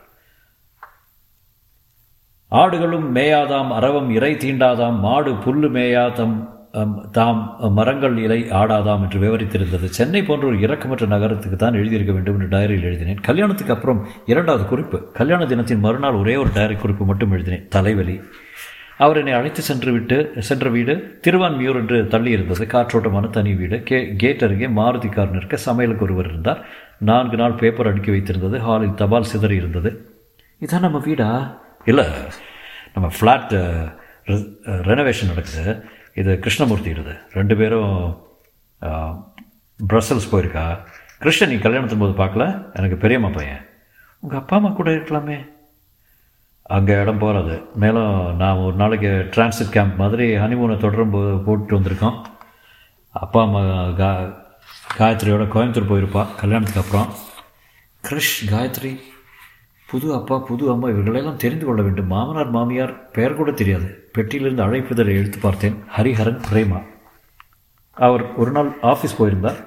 ஆடுகளும் 2.52 3.16
மேயாதாம் 3.16 3.68
அரவம் 3.68 4.10
இறை 4.10 4.34
தீண்டாதாம் 4.34 5.00
மாடு 5.00 5.32
புல்லு 5.32 5.70
மேயாதம் 5.70 6.57
தாம் 7.12 7.56
மரங்கள் 7.60 8.18
இலை 8.18 8.42
ஆடாதாம் 8.44 9.02
என்று 9.02 9.20
விவரித்திருந்தது. 9.20 9.86
சென்னை 9.86 10.24
போன்ற 10.24 10.48
ஒரு 10.48 10.60
இறக்கமற்ற 10.60 11.08
நகரத்துக்கு 11.08 11.58
தான் 11.58 11.74
எழுதியிருக்க 11.74 12.14
வேண்டும் 12.14 12.40
என்று 12.40 12.58
டைரியில் 12.58 12.88
எழுதினேன். 12.90 13.20
கல்யாணத்துக்கு 13.20 13.74
அப்புறம் 13.74 14.08
இரண்டாவது 14.26 14.66
குறிப்பு. 14.66 15.12
கல்யாண 15.12 15.46
தினத்தின் 15.46 15.80
மறுநாள் 15.80 16.14
ஒரே 16.14 16.36
ஒரு 16.36 16.50
டைரி 16.54 16.76
குறிப்பு 16.76 17.06
மட்டும் 17.06 17.32
எழுதினேன். 17.32 17.68
தலைவலி. 17.68 18.22
அவர் 18.98 19.18
என்னை 19.18 19.34
அழைத்து 19.34 19.62
சென்று 19.62 19.92
விட்டு 19.92 20.34
சென்ற 20.40 20.70
வீடு 20.70 21.20
திருவான்மியூர் 21.28 21.76
என்று 21.76 22.08
தள்ளி 22.08 22.32
இருந்தது 22.32 22.66
காற்றோட்டமான 22.66 23.30
தனி 23.30 23.54
வீடு. 23.54 23.84
கே 23.84 24.14
கேட் 24.18 24.44
அருகே 24.44 24.68
மாருதி 24.68 25.10
கார் 25.10 25.32
நிற்க 25.32 25.58
சமையலுக்கு 25.58 26.04
ஒருவர் 26.04 26.26
இருந்தார். 26.26 26.66
நான்கு 26.98 27.38
நாள் 27.38 27.52
பேப்பர் 27.52 27.88
அடுக்கி 27.88 28.12
வைத்திருந்தது. 28.12 28.58
ஹாலில் 28.58 28.94
தபால் 28.94 29.24
சிதறி 29.24 29.56
இருந்தது. 29.56 30.20
இதான் 30.66 30.80
நம்ம 30.80 30.98
வீடா? 30.98 31.62
இல்லை. 31.86 32.06
நம்ம 32.94 33.10
ஃப்ளாட் 33.20 33.76
ரெனோவேஷன் 34.66 35.28
நடக்குது. 35.28 35.84
இது 36.22 36.32
கிருஷ்ணமூர்த்தியிடுது 36.44 37.14
இது 37.14 37.16
ரெண்டு 37.40 37.56
பேரும் 37.60 37.94
ப்ரஸல்ஸ் 39.80 40.32
போயிருக்கா. 40.32 40.64
கிருஷ்ணன் 41.24 41.52
நீ 41.52 41.58
கல்யாணத்தின் 41.66 42.04
போது 42.04 42.14
பார்க்கல? 42.22 42.46
எனக்கு 42.78 42.98
பெரியம்மா 43.04 43.30
பையன். 43.38 43.62
உங்கள் 44.24 44.40
அப்பா 44.40 44.56
அம்மா 44.58 44.70
கூட 44.80 44.90
இருக்கலாமே. 44.96 45.38
அங்கே 46.76 46.94
இடம் 47.02 47.22
போகிறது 47.24 47.56
மேலும் 47.82 48.14
நான் 48.42 48.62
ஒரு 48.64 48.76
நாளைக்கு 48.82 49.12
டிரான்சிட் 49.34 49.76
கேம்ப் 49.76 50.02
மாதிரி 50.02 50.26
ஹனிமூனை 50.44 50.76
தொடரும் 50.86 51.14
போது 51.16 51.32
போட்டு 51.46 51.78
வந்திருக்கோம். 51.78 52.18
அப்பா 53.24 53.42
அம்மா 53.48 53.62
கா 54.02 54.10
காயத்ரியோட 54.98 55.46
கோயம்புத்தூர் 55.54 55.92
போயிருப்பா 55.92 56.24
கல்யாணத்துக்கு 56.42 56.84
அப்புறம். 56.84 57.10
கிருஷ் 58.04 58.36
காயத்ரி 58.54 58.92
புது 59.92 60.14
அப்பா 60.14 60.38
புது 60.38 60.72
அம்மா 60.72 60.88
இவர்களெல்லாம் 60.90 61.38
தெரிந்து 61.38 61.66
கொள்ள 61.66 61.82
வேண்டும். 61.82 62.08
மாமனார் 62.08 62.50
மாமியார் 62.50 63.12
பெயர் 63.12 63.36
கூட 63.36 63.52
தெரியாது. 63.52 63.88
பெட்டியிலிருந்து 64.16 64.66
அழைப்புதலை 64.66 65.14
எடுத்து 65.20 65.40
பார்த்தேன். 65.42 65.76
ஹரிஹரன் 65.98 66.42
பிரேமா. 66.50 66.80
அவர் 67.94 68.36
ஒரு 68.36 68.52
நாள் 68.52 68.70
ஆஃபீஸ் 68.82 69.18
போயிருந்தார். 69.18 69.60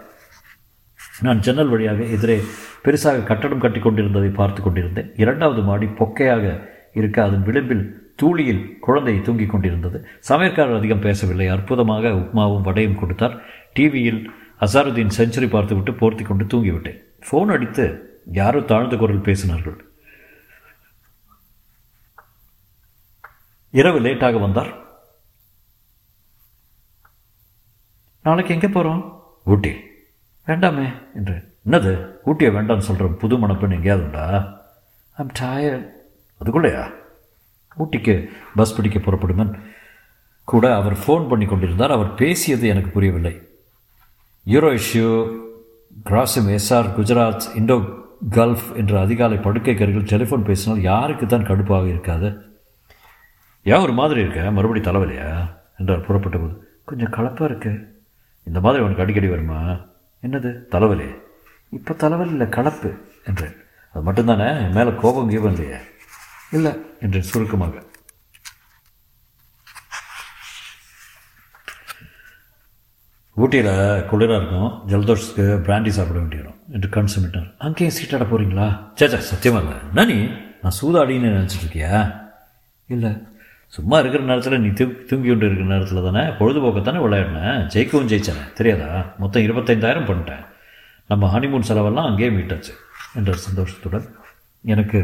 நான் 1.22 1.40
ஜன்னல் 1.40 1.68
வழியாக 1.68 2.02
எதிரே 2.02 2.40
பெருசாக 2.84 3.24
கட்டடம் 3.24 3.58
கட்டி 3.58 3.80
கொண்டிருந்ததை 3.80 4.28
பார்த்து 4.28 4.62
கொண்டிருந்தேன். 4.62 5.10
இரண்டாவது 5.16 5.62
மாடி 5.62 5.86
பொக்கையாக 5.86 6.44
இருக்க 6.94 7.24
அதன் 7.24 7.42
விளிம்பில் 7.42 8.14
தூளியில் 8.22 8.78
குழந்தை 8.78 9.22
தூங்கிக் 9.22 9.50
கொண்டிருந்தது. 9.50 10.06
சமையற்காரர் 10.28 10.78
அதிகம் 10.78 11.04
பேசவில்லை. 11.08 11.48
அற்புதமாக 11.48 12.08
உப்மாவும் 12.08 12.66
வடையும் 12.68 12.98
கொடுத்தார். 12.98 13.36
டிவியில் 13.72 14.30
அசாருதீன் 14.60 15.16
செஞ்சுரி 15.18 15.50
பார்த்துவிட்டு 15.50 15.92
போர்த்தி 15.92 16.22
கொண்டு 16.22 16.44
தூங்கிவிட்டேன். 16.44 16.98
ஃபோன் 17.26 17.52
அடித்து 17.56 17.86
யாரோ 18.32 18.60
தாழ்ந்த 18.60 18.96
குரல் 18.96 19.26
பேசினார்கள். 19.28 19.78
இரவு 23.70 24.00
லேட்டாக 24.00 24.40
வந்தார். 24.40 24.78
நாளைக்கு 28.22 28.54
எங்கே 28.54 28.68
போகிறோம் 28.68 29.22
ஊட்டி. 29.44 29.74
வேண்டாமே 30.46 31.14
என்று. 31.14 31.58
என்னது? 31.66 32.10
ஊட்டியை 32.26 32.52
வேண்டாம்னு 32.52 32.78
சொல்கிறேன் 32.78 33.16
புது 33.16 33.38
மணப்பெண் 33.38 33.70
எங்கேயாவது 33.70 34.06
உண்டா? 34.06 34.60
ஐம் 35.12 35.32
டயர்ட் 35.38 35.90
அதுக்குள்ளையா? 36.44 36.90
ஊட்டிக்கு 37.78 38.28
பஸ் 38.54 38.76
பிடிக்க 38.76 38.98
புறப்படுமன். 38.98 39.60
கூட 40.44 40.74
அவர் 40.74 40.92
ஃபோன் 40.92 41.28
பண்ணி 41.28 41.44
கொண்டிருந்தார். 41.44 41.90
அவர் 41.90 42.14
பேசியது 42.14 42.68
எனக்கு 42.68 42.90
புரியவில்லை. 42.90 43.48
யூரோ 44.46 44.80
இஷ்யூ 44.80 45.38
கிராசிம் 46.04 46.58
எஸ்ஆர் 46.58 46.94
குஜராத் 46.94 47.40
இண்டோ 47.54 47.88
கல்ஃப் 48.30 48.76
என்ற 48.76 49.00
அதிகாலை 49.00 49.38
படுக்கை 49.38 49.74
கருகில் 49.74 50.02
டெலிஃபோன் 50.02 50.44
பேசினால் 50.44 50.80
யாருக்கு 50.80 51.26
தான் 51.26 51.46
கடுப்பாக 51.46 51.88
இருக்காது? 51.88 52.49
ஏன் 53.62 53.78
ஒரு 53.78 53.92
மாதிரி 53.92 54.20
இருக்க? 54.20 54.50
மறுபடி 54.50 54.80
தலைவலியா? 54.80 55.58
என்றார் 55.78 56.06
புறப்பட்ட 56.06 56.38
போது 56.38 56.80
கொஞ்சம் 56.84 57.12
கலப்பாக 57.12 57.44
இருக்கு. 57.44 58.02
இந்த 58.44 58.60
மாதிரி 58.60 58.82
உனக்கு 58.82 59.02
அடிக்கடி 59.02 59.28
வருமா? 59.28 59.80
என்னது? 60.22 60.64
தலைவலி. 60.64 61.04
இப்போ 61.70 61.94
தலைவலி 61.94 62.30
இல்லை 62.30 62.48
கலப்பு 62.48 62.94
என்றேன். 63.24 63.56
அது 63.92 64.12
மட்டும்தானே? 64.12 64.72
மேலே 64.72 64.92
கோபம் 65.00 65.30
கீபம் 65.30 65.52
இல்லையே? 65.52 65.76
இல்லை. 66.50 66.72
என்றேன் 67.00 67.22
சுருக்கமாக. 67.22 67.82
ஊட்டியில் 73.34 74.04
குளிராக 74.10 74.36
இருக்கும். 74.36 74.88
ஜலதோஷத்துக்கு 74.88 75.70
பிராண்டி 75.70 75.88
சாப்பிட 75.88 76.20
வேண்டியிடும் 76.20 76.58
என்று 76.68 76.88
கண் 76.88 77.06
சுமிட்டார். 77.18 77.54
அங்கேயும் 77.58 77.94
சீட்டாட 77.94 78.22
போகிறீங்களா 78.24 78.92
சேச்சா 79.00 79.18
சத்தியமாக 79.18 79.64
இல்லை. 79.64 79.78
நானி 79.94 80.44
நான் 80.62 80.72
சூதாடின்னு 80.82 81.40
நினச்சிட்டு 81.40 81.68
இருக்கியா? 81.68 82.20
இல்லை. 82.86 83.29
சும்மா 83.74 83.98
இருக்கிற 83.98 84.24
நேரத்தில் 84.24 84.60
நீ 84.60 84.68
தூ 84.68 84.84
தூங்கி 85.08 85.28
கொண்டு 85.28 85.46
இருக்கிற 85.46 85.70
நேரத்தில் 85.72 86.06
தானே 86.06 86.22
பொழுதுபோக்கத்தானே 86.38 87.00
விளையாடினேன் 87.04 87.60
ஜெயிக்கவும் 87.74 88.08
ஜெயிச்சேனே 88.12 88.52
தெரியாதா? 88.52 88.88
மொத்தம் 89.18 89.42
இருபத்தைந்தாயிரம் 89.42 90.08
பண்ணிட்டேன். 90.08 90.44
நம்ம 91.08 91.30
ஹனிமூன் 91.34 91.68
செலவெல்லாம் 91.68 92.08
அங்கேயே 92.10 92.30
மீட்டாச்சு 92.30 92.72
என்ற 93.14 93.32
சந்தோஷத்துடன். 93.32 94.06
எனக்கு 94.62 95.00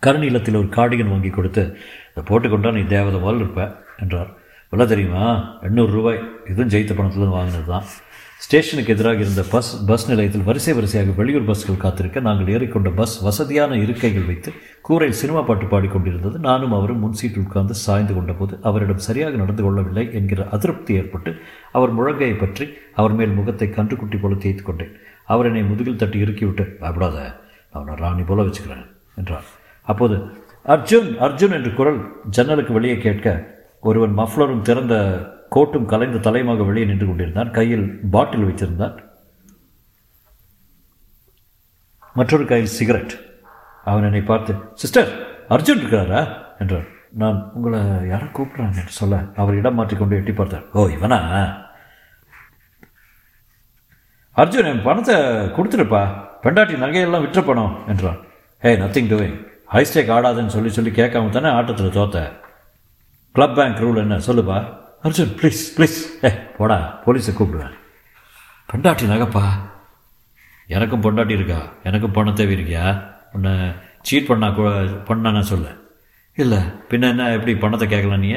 கருண் 0.00 0.22
இல்லத்தில் 0.22 0.54
ஒரு 0.54 0.66
கார்டிகன் 0.66 1.12
வாங்கி 1.14 1.30
கொடுத்து 1.30 1.62
இதை 2.14 2.22
போட்டுக்கொண்டா 2.30 2.72
நீ 2.72 2.82
தேவதை 2.94 3.20
போல் 3.20 3.36
இருப்ப 3.36 3.84
என்றார். 3.98 4.30
விலை 4.70 4.86
தெரியுமா? 4.86 5.24
எண்ணூறு 5.62 5.92
ரூபாய். 5.92 6.20
இதுவும் 6.46 6.68
ஜெயித்த 6.68 6.92
பணத்துலேருந்து 6.98 7.38
வாங்கினது 7.38 7.64
தான் 7.64 7.84
ஸ்டேஷனுக்கு 8.44 8.92
எதிராக 8.94 9.20
இருந்த 9.24 9.42
பஸ் 9.52 9.70
பஸ் 9.88 10.04
நிலையத்தில் 10.10 10.44
வரிசை 10.46 10.72
வரிசையாக 10.78 11.12
வெளியூர் 11.18 11.46
பஸ்கள் 11.50 11.80
காத்திருக்க 11.84 12.20
நாங்கள் 12.26 12.50
ஏறிக்கொண்ட 12.54 12.90
பஸ் 12.98 13.14
வசதியான 13.26 13.76
இருக்கைகள் 13.84 14.26
வைத்து 14.30 14.50
கூரையில் 14.86 15.18
சினிமா 15.20 15.42
பாட்டு 15.48 15.66
பாடிக்கொண்டிருந்தது. 15.66 16.36
நானும் 16.48 16.74
அவரும் 16.78 17.00
முன் 17.04 17.16
சீட்டில் 17.20 17.44
உட்கார்ந்து 17.44 17.74
சாய்ந்து 17.84 18.14
கொண்டபோது 18.16 18.54
அவரிடம் 18.68 19.02
சரியாக 19.06 19.38
நடந்து 19.42 19.62
கொள்ளவில்லை 19.66 20.04
என்கிற 20.18 20.46
அதிருப்தி 20.56 20.94
ஏற்பட்டு 21.00 21.32
அவர் 21.78 21.94
முழங்கையை 21.98 22.36
பற்றி 22.42 22.66
அவர் 23.00 23.16
மேல் 23.20 23.36
முகத்தை 23.38 23.68
கன்றுக்குட்டி 23.78 24.18
போல 24.24 24.36
தேய்த்து 24.44 24.64
கொண்டேன். 24.68 24.92
அவர் 25.34 25.48
என்னை 25.50 25.62
முதுகில் 25.70 26.00
தட்டி 26.02 26.20
இறுக்கிவிட்டு 26.24 26.66
பயப்படாத 26.82 27.18
அவனை 27.76 27.94
ராணி 28.02 28.26
போல 28.30 28.42
வச்சுக்கிறேன் 28.48 28.84
என்றார். 29.20 29.48
அப்போது 29.88 30.18
அர்ஜுன் 30.74 31.10
அர்ஜுன் 31.26 31.56
என்று 31.58 31.72
குரல் 31.78 32.02
ஜன்னலுக்கு 32.36 32.74
வெளியே 32.78 32.98
கேட்க 33.06 33.28
ஒருவன் 33.90 34.14
மஃப்ளரும் 34.20 34.66
திறந்த 34.68 34.94
கோட்டும் 35.54 35.84
கலைந்த 35.84 36.30
தலையுமாக 36.30 36.66
வெளியே 36.66 36.86
நின்று 36.86 37.06
கொண்டிருந்தான். 37.06 37.50
கையில் 37.50 38.00
பாட்டில் 38.10 38.44
வைத்திருந்தான். 38.44 39.02
மற்றொரு 42.14 42.46
கையில் 42.46 42.68
சிகரெட் 42.68 43.18
அவன் 43.84 44.02
என்னை 44.02 44.20
பார்த்து 44.20 44.54
சிஸ்டர் 44.74 45.08
அர்ஜுன் 45.48 45.78
இருக்கிறாரா? 45.78 46.42
என்றார் 46.58 46.84
நான் 47.12 47.50
உங்களை 47.54 47.80
யாரும் 48.08 48.32
கூப்பிட்றாங்க 48.34 48.76
என்று 48.76 48.82
சொல்ல 48.86 49.24
அவர் 49.36 49.54
இடம் 49.54 49.74
மாற்றிக்கொண்டு 49.74 50.16
எட்டி 50.16 50.32
பார்த்தார். 50.32 50.62
ஓ 50.72 50.86
இவனா? 50.86 51.18
அர்ஜுன் 54.36 54.64
என் 54.64 54.82
பணத்தை 54.82 55.14
கொடுத்துருப்பா. 55.14 56.24
பெண்டாட்டி 56.40 56.74
நகையெல்லாம் 56.74 57.20
விற்ற 57.20 57.42
பணம் 57.42 57.78
என்றான் 57.86 58.16
ஹே 58.60 58.76
நத்திங் 58.76 59.08
டூயிங் 59.08 59.46
ஹைஸ்டேக் 59.72 60.12
ஆடாதுன்னு 60.16 60.46
சொல்லி 60.46 60.70
சொல்லி 60.70 60.90
கேட்காம 60.90 61.28
தானே 61.28 61.50
ஆட்டத்தில் 61.50 61.90
தோத்த. 61.90 62.32
கிளப் 63.32 63.54
பேங்க் 63.54 63.78
ரூல் 63.78 63.96
என்ன? 63.96 64.16
சொல்லுப்பா. 64.16 64.83
அர்ஜுன் 65.04 65.32
ப்ளீஸ் 65.40 65.62
ப்ளீஸ் 65.76 66.24
ஏ 66.24 66.30
போடா 66.58 67.02
போலீஸை 67.06 67.32
கூப்பிடுவேன் 67.38 67.74
பெண்டாட்டி 68.72 69.06
நகைப்பா. 69.06 69.42
எனக்கும் 70.66 71.02
பொண்டாட்டி 71.02 71.30
இருக்கா? 71.30 71.72
எனக்கும் 71.82 72.10
பணம் 72.10 72.34
தேவை 72.34 72.54
இருக்கியா? 72.54 73.04
உன்னை 73.32 73.72
சீட் 74.02 74.26
பண்ணா 74.26 74.50
கூட 74.50 74.84
பண்ணா 74.84 75.42
சொல்ல. 75.42 75.68
இல்லை. 76.34 76.58
பின்ன 76.58 77.08
என்ன 77.08 77.32
எப்படி 77.32 77.56
பணத்தை 77.56 77.88
கேட்கலாம் 77.88 78.18
நீ 78.18 78.34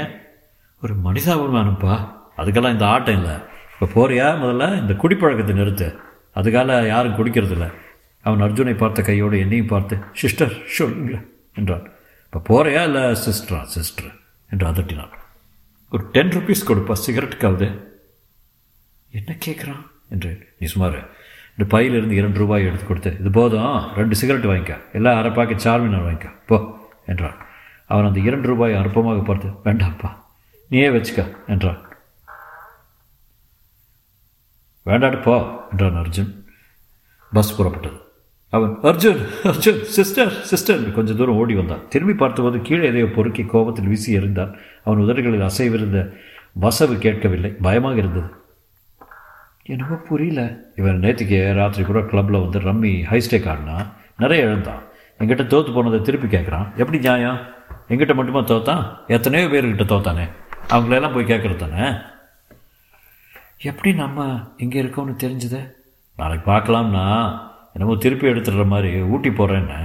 ஒரு 0.82 0.94
மனிதாபிமானம்ப்பா 1.06 2.08
அதுக்கெல்லாம் 2.38 2.72
இந்த 2.72 2.86
ஆட்டம் 2.86 3.16
இல்லை. 3.16 3.36
இப்போ 3.80 3.88
போறியா 3.94 4.28
முதல்ல? 4.44 4.80
இந்த 4.80 4.94
குடிப்பழக்கத்தை 4.94 5.56
நிறுத்து. 5.56 5.96
அதுக்கால 6.34 6.88
யாரும் 6.88 7.16
குடிக்கிறதில்ல. 7.16 7.74
அவன் 8.22 8.52
அர்ஜுனை 8.52 8.78
பார்த்த 8.78 9.02
கையோடு 9.02 9.40
என்னையும் 9.40 9.68
பார்த்து 9.68 9.98
சிஸ்டர் 10.14 10.66
சொல்லுங்க 10.66 11.24
என்றான். 11.56 11.88
இப்போ 12.34 12.40
போறியா 12.48 12.84
இல்லை 12.84 13.02
சிஸ்டரா 13.02 13.62
சிஸ்டர் 13.64 14.12
என்று 14.50 14.68
அதட்டினான். 14.68 15.16
ஒரு 15.91 16.03
டென் 16.15 16.29
ருபீஸ் 16.29 16.67
கொடுப்பா 16.67 16.96
சிகரெட்டுக்காவது 17.06 17.67
என்ன 19.10 19.36
கேட்குறான் 19.46 19.84
என்றேன். 20.10 20.41
நீ 20.60 20.67
சுமார். 20.67 20.98
இந்த 21.51 21.65
பையிலிருந்து 21.74 22.15
இரண்டு 22.15 22.38
ரூபாய் 22.38 22.65
எடுத்து 22.65 22.86
கொடுத்து 22.88 23.12
இது 23.20 23.29
போதும் 23.29 23.94
ரெண்டு 24.00 24.15
சிகரெட் 24.15 24.50
வாங்கிக்க. 24.51 24.75
எல்லாம் 24.94 25.17
அரை 25.17 25.32
பாக்கெட் 25.32 25.63
சார்மினார் 25.63 26.08
வாங்கிக்க. 26.08 26.29
போ 26.46 26.58
என்றான். 27.06 27.38
அவன் 27.88 28.06
அந்த 28.06 28.20
இரண்டு 28.20 28.48
ரூபாய் 28.48 28.74
அற்பமாக 28.74 29.24
பார்த்து 29.24 29.48
வேண்டாம்ப்பா 29.67 30.10
நீயே 30.70 30.89
வச்சுக்க 30.89 31.22
என்றான். 31.48 31.79
வேண்டாட்டு 34.86 35.22
போ 35.22 35.38
என்றான் 35.72 36.03
அர்ஜுன். 36.03 36.34
பஸ் 37.34 37.56
புறப்பட்டது. 37.62 38.00
அவன் 38.50 38.77
அர்ஜுன் 38.84 39.22
அர்ஜுன் 39.44 39.82
சிஸ்டர் 39.82 40.32
சிஸ்டர் 40.42 40.77
என்று 40.77 40.92
கொஞ்சம் 40.92 41.16
தூரம் 41.16 41.36
ஓடி 41.36 41.56
வந்தான். 41.56 41.88
திரும்பி 41.89 42.13
பார்த்தபோது 42.13 42.62
கீழே 42.62 42.88
எதையோ 42.88 43.08
பொறுக்கி 43.10 43.44
கோபத்தில் 43.44 43.88
வீசி 43.88 44.18
எறிந்தான். 44.18 44.54
அவன் 44.84 45.00
உதடுகளில் 45.00 45.48
அசைவிருந்த 45.48 46.16
வசவு 46.62 46.98
கேட்கவில்லை. 46.98 47.51
பயமாக 47.62 47.96
இருந்தது. 47.96 48.30
என்னவோ 49.63 49.96
புரியல. 49.96 50.60
இவன் 50.75 51.00
நேற்றுக்கு 51.00 51.54
ராத்திரி 51.54 51.84
கூட 51.84 52.01
கிளப்பில் 52.01 52.39
வந்து 52.39 52.60
ரம்மி 52.60 52.94
ஹைஸ்டேக் 53.12 53.50
ஆடினா 53.54 53.86
நிறைய 54.18 54.44
இழந்தான். 54.44 54.84
எங்கிட்ட 55.20 55.48
தோற்று 55.48 55.74
போனதை 55.74 56.01
திருப்பி 56.01 56.38
கேட்குறான். 56.38 56.75
எப்படி 56.75 56.98
நியாயம்? 56.98 57.39
எங்கிட்ட 57.89 58.13
மட்டுமா 58.13 58.39
தோத்தான் 58.39 58.98
எத்தனையோ 59.08 59.48
பேர்கிட்ட 59.48 59.86
தோத்தானே? 59.94 60.30
அவங்களெல்லாம் 60.70 61.13
போய் 61.13 61.25
கேட்குறது 61.25 61.56
தானே? 61.56 61.98
எப்படி 63.62 63.96
நம்ம 63.96 64.39
இங்கே 64.58 64.84
இருக்கோம்னு 64.84 65.16
தெரிஞ்சது? 65.24 65.72
நாளைக்கு 66.16 66.51
பார்க்கலாம்னா. 66.51 67.06
என்னமோ 67.77 67.96
திருப்பி 68.03 68.27
எடுத்துடுற 68.27 68.63
மாதிரி 68.72 68.91
ஊட்டி 69.13 69.29
போகிறேன்னு 69.29 69.79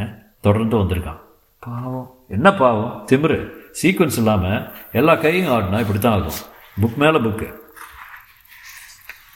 தொடர்ந்து 0.47 0.77
வந்திருக்கான். 0.81 1.19
பாவம். 1.63 2.07
என்ன 2.37 2.49
பாவம்? 2.61 2.95
திமிரு. 3.11 3.37
சீக்வன்ஸ் 3.81 4.17
இல்லாமல் 4.21 4.63
எல்லா 4.99 5.15
கையும் 5.25 5.51
ஆடினா 5.55 5.81
இப்படி 5.85 5.99
தான் 5.99 6.17
ஆகும். 6.19 6.39
புக் 6.83 6.97
மேலே 7.03 7.19
புக்கு 7.27 7.49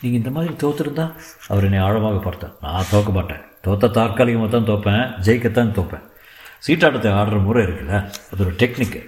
நீங்கள் 0.00 0.18
இந்த 0.20 0.30
மாதிரி 0.30 0.54
தோத்துருந்தா 0.62 1.04
அவர் 1.50 1.66
என்னை 1.68 1.78
ஆழமாக 1.84 2.18
பார்த்தேன் 2.24 2.54
நான் 2.64 2.90
தோக்க 2.92 3.10
மாட்டேன். 3.18 3.44
தோத்த 3.66 3.92
தற்காலிகமாக 3.98 4.50
தான் 4.54 4.68
தோப்பேன் 4.70 5.04
ஜெயிக்கத்தான் 5.26 5.76
தோப்பேன். 5.78 6.04
சீட்டாட்டத்தை 6.66 7.10
ஆடுற 7.20 7.38
முறை 7.46 7.62
இருக்குல்ல? 7.66 7.96
அது 8.32 8.40
ஒரு 8.46 8.54
டெக்னிக்கு 8.62 9.00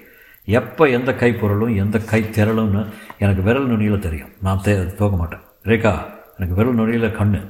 எப்போ 0.47 0.83
எந்த 0.97 1.11
கை 1.21 1.31
பொருளும் 1.33 1.75
எந்த 1.83 1.97
கை 2.11 2.21
திரளும்னு 2.37 2.83
எனக்கு 3.23 3.41
விரல் 3.47 3.69
நுனியில் 3.71 4.05
தெரியும். 4.07 4.33
நான் 4.47 4.61
தே 4.65 4.73
தோக்க 5.01 5.15
மாட்டேன். 5.21 5.45
ரேகா 5.71 5.93
எனக்கு 6.37 6.57
விரல் 6.59 6.79
நுனியில் 6.81 7.17
கண்ணு. 7.19 7.41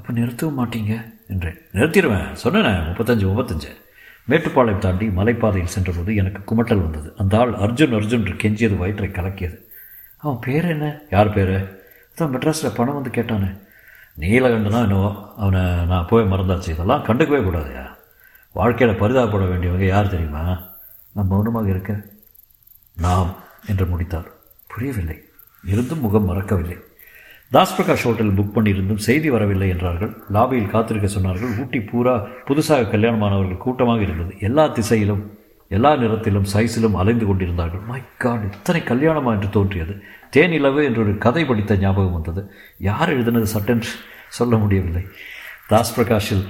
அப்போ 0.00 0.12
நிறுத்தவும் 0.12 0.58
மாட்டீங்க? 0.58 1.14
என்றேன். 1.28 1.58
நிறுத்திடுவேன். 1.72 2.32
சொன்னேன் 2.32 2.62
முப்பத்தஞ்சு 2.62 3.28
முப்பத்தஞ்சு. 3.28 3.68
மேட்டுப்பாளையம் 4.28 4.78
தாண்டி 4.78 5.08
மலைப்பாதையில் 5.08 5.64
சென்றபோது 5.64 6.14
எனக்கு 6.14 6.54
குமட்டல் 6.54 6.80
வந்தது. 6.80 7.12
அந்த 7.16 7.38
ஆள் 7.38 7.52
அர்ஜுன் 7.52 7.94
அர்ஜுன் 7.94 8.38
கெஞ்சியது 8.42 8.76
வயிற்றை 8.76 9.08
கலக்கியது. 9.08 9.58
அவன் 10.16 10.38
பேர் 10.40 10.64
என்ன? 10.64 11.00
யார் 11.10 11.32
பேர்? 11.32 11.48
அதான் 11.48 12.24
மெட்ராஸில் 12.24 12.74
பணம் 12.74 12.94
வந்து 12.94 13.10
கேட்டானே. 13.10 13.58
நீலகண்டனா 14.18 14.82
என்னவோ. 14.82 15.32
அவனை 15.36 15.60
நான் 15.60 16.06
போய் 16.06 16.24
மறந்தாச்சு. 16.24 16.68
இதெல்லாம் 16.68 17.04
கண்டுக்கவே 17.04 17.42
கூடாதுயா 17.42 17.86
வாழ்க்கையில் 18.52 19.00
பரிதாபப்பட 19.00 19.44
வேண்டியவங்க 19.44 19.86
யார் 19.86 20.08
தெரியுமா? 20.08 20.62
நான் 21.12 21.26
மௌனமாக 21.26 21.68
இருக்க. 21.68 22.02
நாம் 22.96 23.34
என்று 23.66 23.86
முடித்தார். 23.86 24.28
புரியவில்லை. 24.66 25.24
இருந்தும் 25.64 26.00
முகம் 26.00 26.24
மறக்கவில்லை. 26.24 26.76
தாஸ் 27.52 27.72
பிரகாஷ் 27.76 28.04
ஹோட்டல் 28.06 28.34
புக் 28.34 28.52
பண்ணியிருந்தும் 28.56 29.00
செய்தி 29.06 29.30
வரவில்லை 29.30 29.68
என்றார்கள். 29.68 30.10
லாபியில் 30.34 30.68
காத்திருக்க 30.74 31.08
சொன்னார்கள். 31.14 31.58
ஊட்டி 31.60 31.80
பூரா 31.80 32.14
புதுசாக 32.48 32.84
கல்யாணமானவர்கள் 32.92 33.64
கூட்டமாக 33.64 34.00
இருந்தது. 34.02 34.34
எல்லா 34.40 34.66
திசையிலும் 34.66 35.38
எல்லா 35.68 35.96
நிறத்திலும் 35.96 36.46
சைஸிலும் 36.52 36.96
அலைந்து 37.00 37.26
கொண்டிருந்தார்கள். 37.26 37.80
மை 37.80 38.00
காட் 38.18 38.46
இத்தனை 38.52 38.82
கல்யாணமா 38.82 39.32
என்று 39.36 39.50
தோன்றியது. 39.50 39.94
தேனிலவு 40.36 40.80
என்று 40.84 41.02
ஒரு 41.04 41.18
கதை 41.18 41.44
படித்த 41.44 41.76
ஞாபகம் 41.76 42.12
வந்தது. 42.12 42.42
யார் 42.78 43.12
எழுதினது 43.16 43.48
சட்டென்று 43.56 43.92
சொல்ல 44.38 44.56
முடியவில்லை. 44.56 45.04
தாஸ் 45.68 45.94
பிரகாஷில் 46.00 46.46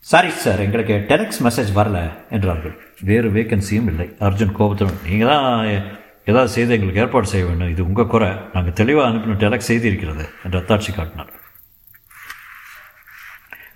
சாரி 0.00 0.30
சார் 0.30 0.60
எங்களுக்கு 0.60 1.04
டெலக்ஸ் 1.08 1.44
மெசேஜ் 1.46 1.70
வரல 1.74 1.98
என்றார்கள். 2.30 2.74
வேறு 3.00 3.30
வேக்கன்சியும் 3.30 3.88
இல்லை. 3.92 4.06
அர்ஜுன் 4.20 4.58
கோபத்துடன் 4.58 5.00
நீங்கள் 5.08 5.28
தான் 5.28 5.66
ஏதாவது 6.28 6.52
செய்து 6.52 6.72
எங்களுக்கு 6.72 7.00
ஏற்பாடு 7.00 7.26
செய்ய 7.26 7.46
வேண்டும். 7.46 7.70
இது 7.70 7.86
உங்கள் 7.86 8.06
குறை. 8.06 8.28
நாங்கள் 8.52 8.72
தெளிவாக 8.72 9.08
அனுப்பின 9.08 9.36
டெலக்ஸ் 9.36 9.68
செய்தி 9.70 9.86
இருக்கிறது 9.86 10.28
என்று 10.44 10.58
அத்தாட்சி 10.58 10.94
காட்டினார். 10.94 11.32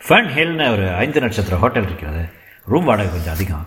ஃபன் 0.09 0.29
ஹில்னு 0.37 0.73
ஒரு 0.73 0.95
ஐந்து 0.95 1.21
நட்சத்திர 1.21 1.57
ஹோட்டல் 1.57 1.83
இருக்கிறது. 1.83 2.29
ரூம் 2.67 2.85
வாடகை 2.85 3.13
கொஞ்சம் 3.13 3.35
அதிகம். 3.35 3.67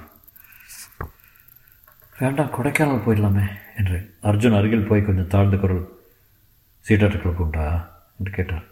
வேண்டாம் 2.19 2.53
கொடைக்கானல் 2.53 3.03
போயிடலாமே 3.05 3.49
என்று 3.77 4.17
அர்ஜுன் 4.23 4.57
அருகில் 4.57 4.87
போய் 4.87 5.05
கொஞ்சம் 5.05 5.27
தாழ்ந்த 5.27 5.57
குரல் 5.57 5.89
சீட்டாட்டுக்களுக்கு 6.87 7.35
உண்டா 7.35 7.91
என்று 8.19 8.31
கேட்டார். 8.31 8.63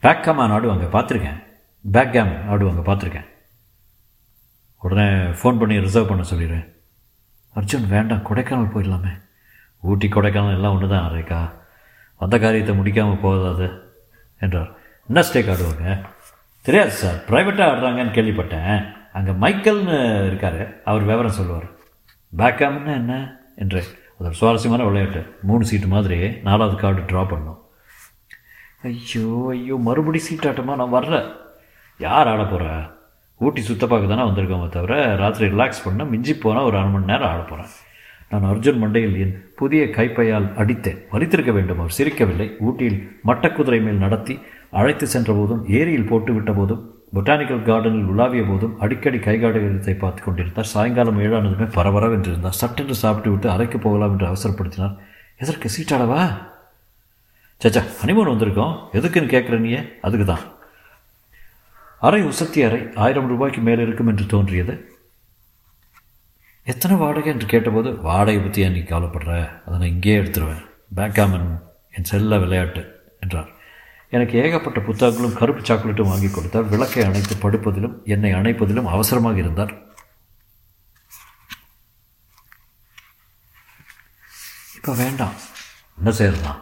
பேக் 0.00 0.26
ஆடுவாங்க 0.26 0.88
பார்த்துருக்கேன். 0.96 1.42
பேக் 1.92 2.12
கேம் 2.12 2.50
ஆடுவாங்க 2.52 2.88
பார்த்துருக்கேன். 2.88 3.28
உடனே 4.78 5.08
ஃபோன் 5.10 5.58
பண்ணி 5.58 5.80
ரிசர்வ் 5.80 6.08
பண்ண 6.08 6.24
சொல்லிடுறேன் 6.28 6.76
அர்ஜுன் 7.58 7.86
வேண்டாம் 7.94 8.26
கொடைக்கானல் 8.28 8.72
போயிடலாமே. 8.74 9.12
ஊட்டி 9.82 10.08
கொடைக்கானல் 10.08 10.56
எல்லாம் 10.58 10.74
ஒன்று 10.76 10.88
தான் 10.88 11.12
ரேகா. 11.14 11.40
வந்த 12.20 12.38
காரியத்தை 12.38 12.72
முடிக்காமல் 12.78 13.22
போகாது 13.24 13.66
என்றார். 14.42 14.70
என்ன 15.08 15.20
ஸ்டேக் 15.20 15.50
ஆடுவாங்க 15.52 15.86
தெரியாது 16.64 16.90
சார் 16.90 17.18
ப்ரைவேட்டாக 17.28 17.70
ஆடுறாங்கன்னு 17.70 18.16
கேள்விப்பட்டேன். 18.16 18.74
அங்கே 19.12 19.32
மைக்கேல்னு 19.42 19.98
இருக்கார் 20.26 20.60
அவர் 20.84 21.08
விவரம் 21.10 21.38
சொல்லுவார். 21.38 21.68
பேக்காம்னு 22.32 22.92
என்ன? 22.94 23.14
என்று. 23.56 23.80
அது 24.18 24.26
ஒரு 24.28 24.36
சுவாரஸ்யமான 24.40 24.84
விளையாட்டு. 24.84 25.20
மூணு 25.42 25.64
சீட்டு 25.64 25.86
மாதிரி 25.86 26.18
நாலாவது 26.42 26.76
கார்டு 26.76 27.00
ட்ரா 27.00 27.22
பண்ணும். 27.28 27.58
ஐயோ 28.82 29.48
ஐயோ 29.50 29.76
மறுபடி 29.88 30.20
சீட்டாட்டமா 30.28 30.74
நான் 30.76 30.96
வர்றேன் 30.96 31.28
யார் 32.00 32.28
ஆட 32.28 32.42
போகிறா 32.42 32.74
ஊட்டி 33.40 33.60
சுத்த 33.60 33.86
பார்க்க 33.86 34.12
தானே 34.12 34.22
வந்திருக்கோமே 34.28 34.68
தவிர 34.68 35.16
ராத்திரி 35.16 35.46
ரிலாக்ஸ் 35.54 35.84
பண்ண 35.84 36.04
மிஞ்சி 36.04 36.34
போனால் 36.34 36.64
ஒரு 36.64 36.76
அரை 36.78 36.90
மணி 36.90 37.04
நேரம் 37.04 37.28
ஆட 37.28 37.42
போகிறேன் 37.42 37.74
நான் 38.30 38.46
அர்ஜுன் 38.52 38.80
மண்டையில் 38.82 39.18
என் 39.24 39.34
புதிய 39.56 39.82
கைப்பையால் 39.84 40.48
அடித்தேன். 40.56 40.98
வலித்திருக்க 41.12 41.52
வேண்டும் 41.52 41.78
அவர் 41.78 41.94
சிரிக்கவில்லை. 41.98 42.48
ஊட்டியில் 42.60 42.98
மட்டக்குதிரை 43.26 43.82
மேல் 43.84 44.02
நடத்தி 44.04 44.38
அழைத்து 44.70 45.06
சென்ற 45.06 45.32
போதும் 45.32 45.62
ஏரியில் 45.68 46.08
போட்டு 46.10 46.32
விட்ட 46.32 46.52
போதும் 46.52 46.82
பொட்டானிக்கல் 47.14 47.64
கார்டனில் 47.68 48.10
உலாவிய 48.12 48.42
போதும் 48.48 48.74
அடிக்கடி 48.78 49.18
கைகாடுகிறதை 49.18 49.98
பார்த்து 49.98 50.22
கொண்டிருந்தார். 50.22 50.70
சாயங்காலம் 50.74 51.20
ஏழானதுமே 51.20 51.68
பரபரவென்றிருந்தார். 51.78 52.58
சட்டென்று 52.62 52.94
சாப்பிட்டு 52.94 53.30
விட்டு 53.30 53.50
அறைக்கு 53.50 53.78
போகலாம் 53.78 54.12
என்று 54.12 54.26
அவசரப்படுத்தினார். 54.26 54.94
எதற்கு 55.36 55.68
சீட்டாடவா? 55.68 56.20
சச்சா 57.62 57.82
ஹனிமூன் 58.02 58.32
வந்திருக்கோம். 58.34 58.76
எதுக்குன்னு 58.92 59.34
கேட்குற 59.36 59.58
நீயே? 59.58 59.82
அதுக்கு 60.00 60.26
தான் 60.26 60.44
அறை 62.06 62.20
உசத்தி 62.22 62.60
அறை 62.66 62.80
ஆயிரம் 63.04 63.28
ரூபாய்க்கு 63.28 63.60
மேலே 63.60 63.82
இருக்கும் 63.82 64.06
என்று 64.06 64.26
தோன்றியது. 64.26 64.74
எத்தனை 66.72 66.96
வாடகை 66.96 67.32
என்று 67.32 67.46
கேட்டபோது 67.46 67.90
வாடகை 68.00 68.40
பற்றி 68.40 68.68
நீ 68.68 68.80
கவலைப்படுற? 68.80 69.34
அதை 69.66 69.78
நான் 69.78 69.92
இங்கேயே 69.94 70.18
எடுத்துருவேன். 70.18 70.64
பேக்காமன் 70.96 71.48
என் 71.90 72.08
செல்ல 72.10 72.38
விளையாட்டு 72.38 72.82
என்றார். 73.20 73.48
எனக்கு 74.16 74.34
ஏகப்பட்ட 74.42 74.80
புத்தகங்களும் 74.80 75.38
கருப்பு 75.38 75.62
சாக்லேட்டும் 75.68 76.10
வாங்கி 76.10 76.30
கொடுத்தார். 76.30 76.68
விளக்கை 76.74 77.04
அணைத்து 77.04 77.34
படுப்பதிலும் 77.34 77.96
என்னை 78.14 78.30
அணைப்பதிலும் 78.32 78.90
அவசரமாக 78.94 79.38
இருந்தார். 79.38 79.72
இப்போ 84.76 84.94
வேண்டாம். 85.02 85.34
என்ன 85.98 86.10
செய்யலாம் 86.20 86.60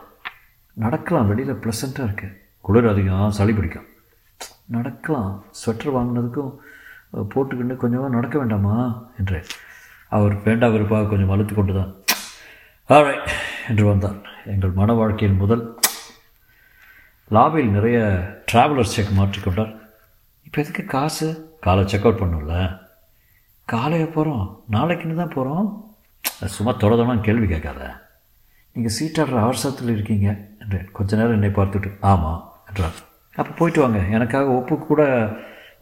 நடக்கலாம். 0.85 1.29
வெளியில் 1.33 1.61
ப்ளசண்ட்டாக 1.65 2.09
இருக்குது 2.09 2.35
குளிர் 2.61 2.91
அதிகம். 2.95 3.37
சளி 3.41 3.53
பிடிக்கும். 3.53 3.87
நடக்கலாம். 4.75 5.31
ஸ்வெட்டர் 5.61 5.97
வாங்கினதுக்கும் 5.97 6.53
போட்டுக்கிட்டு 7.33 7.77
கொஞ்சமாக 7.83 8.15
நடக்க 8.15 8.37
வேண்டாமா? 8.39 8.77
என்றேன். 9.19 9.49
அவர் 10.17 10.35
வேண்டாம் 10.47 10.73
விருப்பாக 10.73 11.09
கொஞ்சம் 11.11 11.33
அழுத்து 11.35 11.55
கொண்டு 11.55 11.73
தான் 11.79 11.93
ஆல்ரைட் 12.95 13.29
என்று 13.69 13.85
வந்தார் 13.91 14.19
எங்கள் 14.55 14.77
மன 14.81 14.93
வாழ்க்கையின் 15.01 15.41
முதல் 15.43 15.65
லாபியில் 17.37 17.77
நிறைய 17.77 17.99
ட்ராவலர்ஸ் 18.53 18.95
செக் 18.97 19.17
மாற்றிக்கொண்டார் 19.19 19.73
இப்போ 20.47 20.59
எதுக்கு 20.63 20.85
காசு? 20.95 21.29
காலை 21.65 21.83
செக் 21.93 22.07
அவுட் 22.07 22.21
பண்ணும்ல. 22.21 22.57
காலையில் 23.73 24.15
போகிறோம் 24.17 24.45
நாளைக்குன்னு 24.75 25.21
தான் 25.23 25.35
போகிறோம் 25.37 25.69
சும்மா 26.57 26.73
தொடர்தான் 26.83 27.27
கேள்வி 27.27 27.47
கேட்காத. 27.53 27.83
நீங்கள் 28.77 28.97
சீட்டாடுற 28.99 29.41
அவசரத்தில் 29.47 29.93
இருக்கீங்க. 29.95 30.29
என்றேன். 30.63 30.89
கொஞ்ச 30.99 31.17
நேரம் 31.17 31.37
என்னை 31.39 31.51
பார்த்துட்டு 31.59 31.91
ஆமாம் 32.13 32.41
என்றார். 32.69 32.99
அப்போ 33.37 33.53
போயிட்டு 33.59 33.81
வாங்க. 33.81 33.99
எனக்காக 34.17 34.55
ஒப்பு 34.59 34.79
கூட 34.79 35.03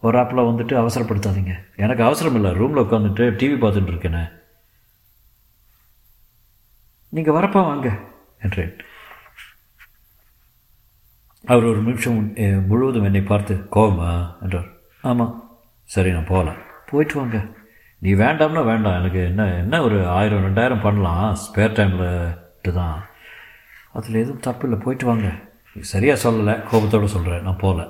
ஒரு 0.01 0.17
ஆப்பில் 0.21 0.47
வந்துட்டு 0.49 0.73
அவசரப்படுத்தாதீங்க. 0.81 1.53
எனக்கு 1.75 2.03
அவசரம் 2.03 2.35
இல்லை 2.35 2.51
ரூமில் 2.51 2.83
உட்காந்துட்டு 2.83 3.25
டிவி 3.41 3.57
பார்த்துட்டு 3.61 3.93
இருக்கேனே. 3.93 4.23
நீங்கள் 7.09 7.33
வரப்பா 7.33 7.61
வாங்க 7.69 7.89
என்றேன். 8.41 8.73
அவர் 11.45 11.69
ஒரு 11.71 11.81
நிமிஷம் 11.81 12.33
முழுவதும் 12.67 13.03
என்னை 13.03 13.21
பார்த்து 13.21 13.55
கோவமா? 13.71 14.11
என்றார். 14.41 14.69
ஆமாம் 15.01 15.33
சரி 15.83 16.11
நான் 16.11 16.31
போகலாம் 16.31 16.61
போயிட்டு 16.91 17.15
வாங்க. 17.15 17.37
நீ 17.99 18.13
வேண்டாம்னா 18.13 18.63
வேண்டாம். 18.65 18.99
எனக்கு 18.99 19.23
என்ன 19.25 19.43
என்ன 19.63 19.81
ஒரு 19.81 19.97
ஆயிரம் 20.07 20.45
ரெண்டாயிரம் 20.45 20.81
பண்ணலாம். 20.81 21.37
ஸ்பேர் 21.43 21.75
டைமில் 21.77 22.73
தான். 22.79 22.97
அதில் 23.93 24.21
எதுவும் 24.23 24.45
தப்பு 24.47 24.67
இல்லை. 24.67 24.83
போயிட்டு 24.85 25.05
வாங்க. 25.05 25.27
சரியாக 25.81 26.29
சொல்லலை 26.29 26.63
கோபத்தோடு 26.63 27.07
சொல்கிறேன் 27.07 27.41
நான் 27.41 27.57
போகல 27.57 27.87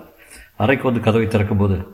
அறைக்கு 0.58 0.86
வந்து 0.86 1.00
கதவை 1.00 1.28
திறக்கும்போது 1.28 1.88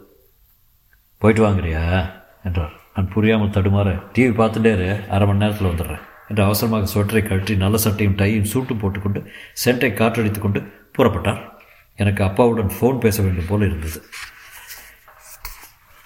போயிட்டு 1.17 1.49
வாங்குறியா? 1.49 2.11
என்றார். 2.43 2.71
நான் 2.95 3.09
புரியாமல் 3.09 3.49
தடுமாற 3.49 4.01
டிவி 4.13 4.33
பார்த்துட்டேரு 4.37 5.07
அரை 5.07 5.27
மணி 5.27 5.37
நேரத்தில் 5.37 5.67
வந்துடுறேன். 5.67 5.99
என்று 6.27 6.43
அவசரமாக 6.43 6.91
ஸ்வெட்டரை 6.93 7.27
கழற்றி 7.27 7.55
நல்ல 7.55 7.77
சட்டையும் 7.77 8.15
டையும் 8.15 8.45
சூட்டும் 8.53 8.79
போட்டுக்கொண்டு 8.79 9.19
சென்ட்டை 9.65 9.93
காற்றடித்து 9.93 10.39
கொண்டு 10.39 10.63
புறப்பட்டார். 10.97 11.49
எனக்கு 11.95 12.23
அப்பாவுடன் 12.23 12.71
ஃபோன் 12.79 12.99
பேச 12.99 13.23
வேண்டும் 13.23 13.45
போல 13.47 13.65
இருந்தது. 13.65 14.01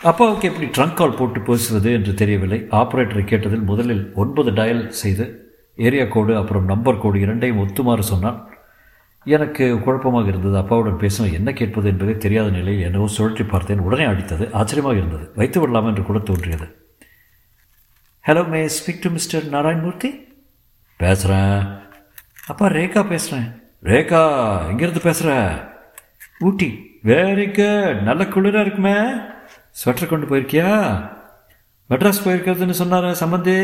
அப்பாவுக்கு 0.01 0.47
எப்படி 0.47 0.67
ட்ரங்க் 0.67 0.93
கால் 0.93 1.13
போட்டு 1.13 1.41
பேசுவது 1.41 1.93
என்று 1.93 2.13
தெரியவில்லை. 2.13 2.67
ஆப்ரேட்டரை 2.71 3.23
கேட்டதில் 3.23 3.63
முதலில் 3.63 4.11
ஒன்பது 4.15 4.51
டயல் 4.51 4.87
செய்து 4.87 5.53
ஏரியா 5.75 6.03
கோடு 6.03 6.37
அப்புறம் 6.37 6.65
நம்பர் 6.65 6.99
கோடு 6.99 7.19
இரண்டையும் 7.19 7.59
ஒத்துமாறு 7.59 7.99
சொன்னான். 7.99 8.53
எனக்கு 9.25 9.79
குழப்பமாக 9.85 10.27
இருந்தது. 10.27 10.57
அப்பாவுடன் 10.57 10.99
பேசணும் 11.03 11.33
என்ன 11.33 11.51
கேட்பது 11.51 11.87
என்பதை 11.89 12.17
தெரியாத 12.17 12.49
நிலையில் 12.49 12.85
என்னவோ 12.85 13.07
சுழற்றி 13.17 13.47
பார்த்தேன். 13.47 13.79
உடனே 13.79 14.05
அடித்தது. 14.05 14.51
ஆச்சரியமாக 14.51 14.97
இருந்தது. 14.97 15.31
வைத்து 15.35 15.59
விடலாம் 15.59 15.87
என்று 15.87 16.03
கூட 16.03 16.19
தோன்றியது. 16.19 16.67
Hello 18.27 18.47
may 18.47 18.61
speak 18.75 19.01
to 19.01 19.09
mister 19.09 19.43
Narayanmurthy 19.45 20.09
பேசுகிறேன் 20.97 21.59
அப்பா 22.47 22.67
ரேகா 22.67 23.01
பேசுகிறேன் 23.09 23.47
ரேகா 23.83 24.21
எங்கேருந்து 24.71 24.99
பேசுகிற 24.99 25.31
ஊட்டி. 26.39 26.69
வெரி 27.09 27.47
குட் 27.57 28.03
நல்ல 28.03 28.23
குளிராக 28.23 28.65
இருக்குமே. 28.65 28.95
ஸ்வெட்டர் 29.79 30.11
கொண்டு 30.11 30.27
போயிருக்கியா? 30.29 30.69
மெட்ராஸ் 31.89 32.23
போயிருக்கிறதுன்னு 32.25 32.79
சொன்னார 32.81 33.15
சம்மந்தி 33.23 33.57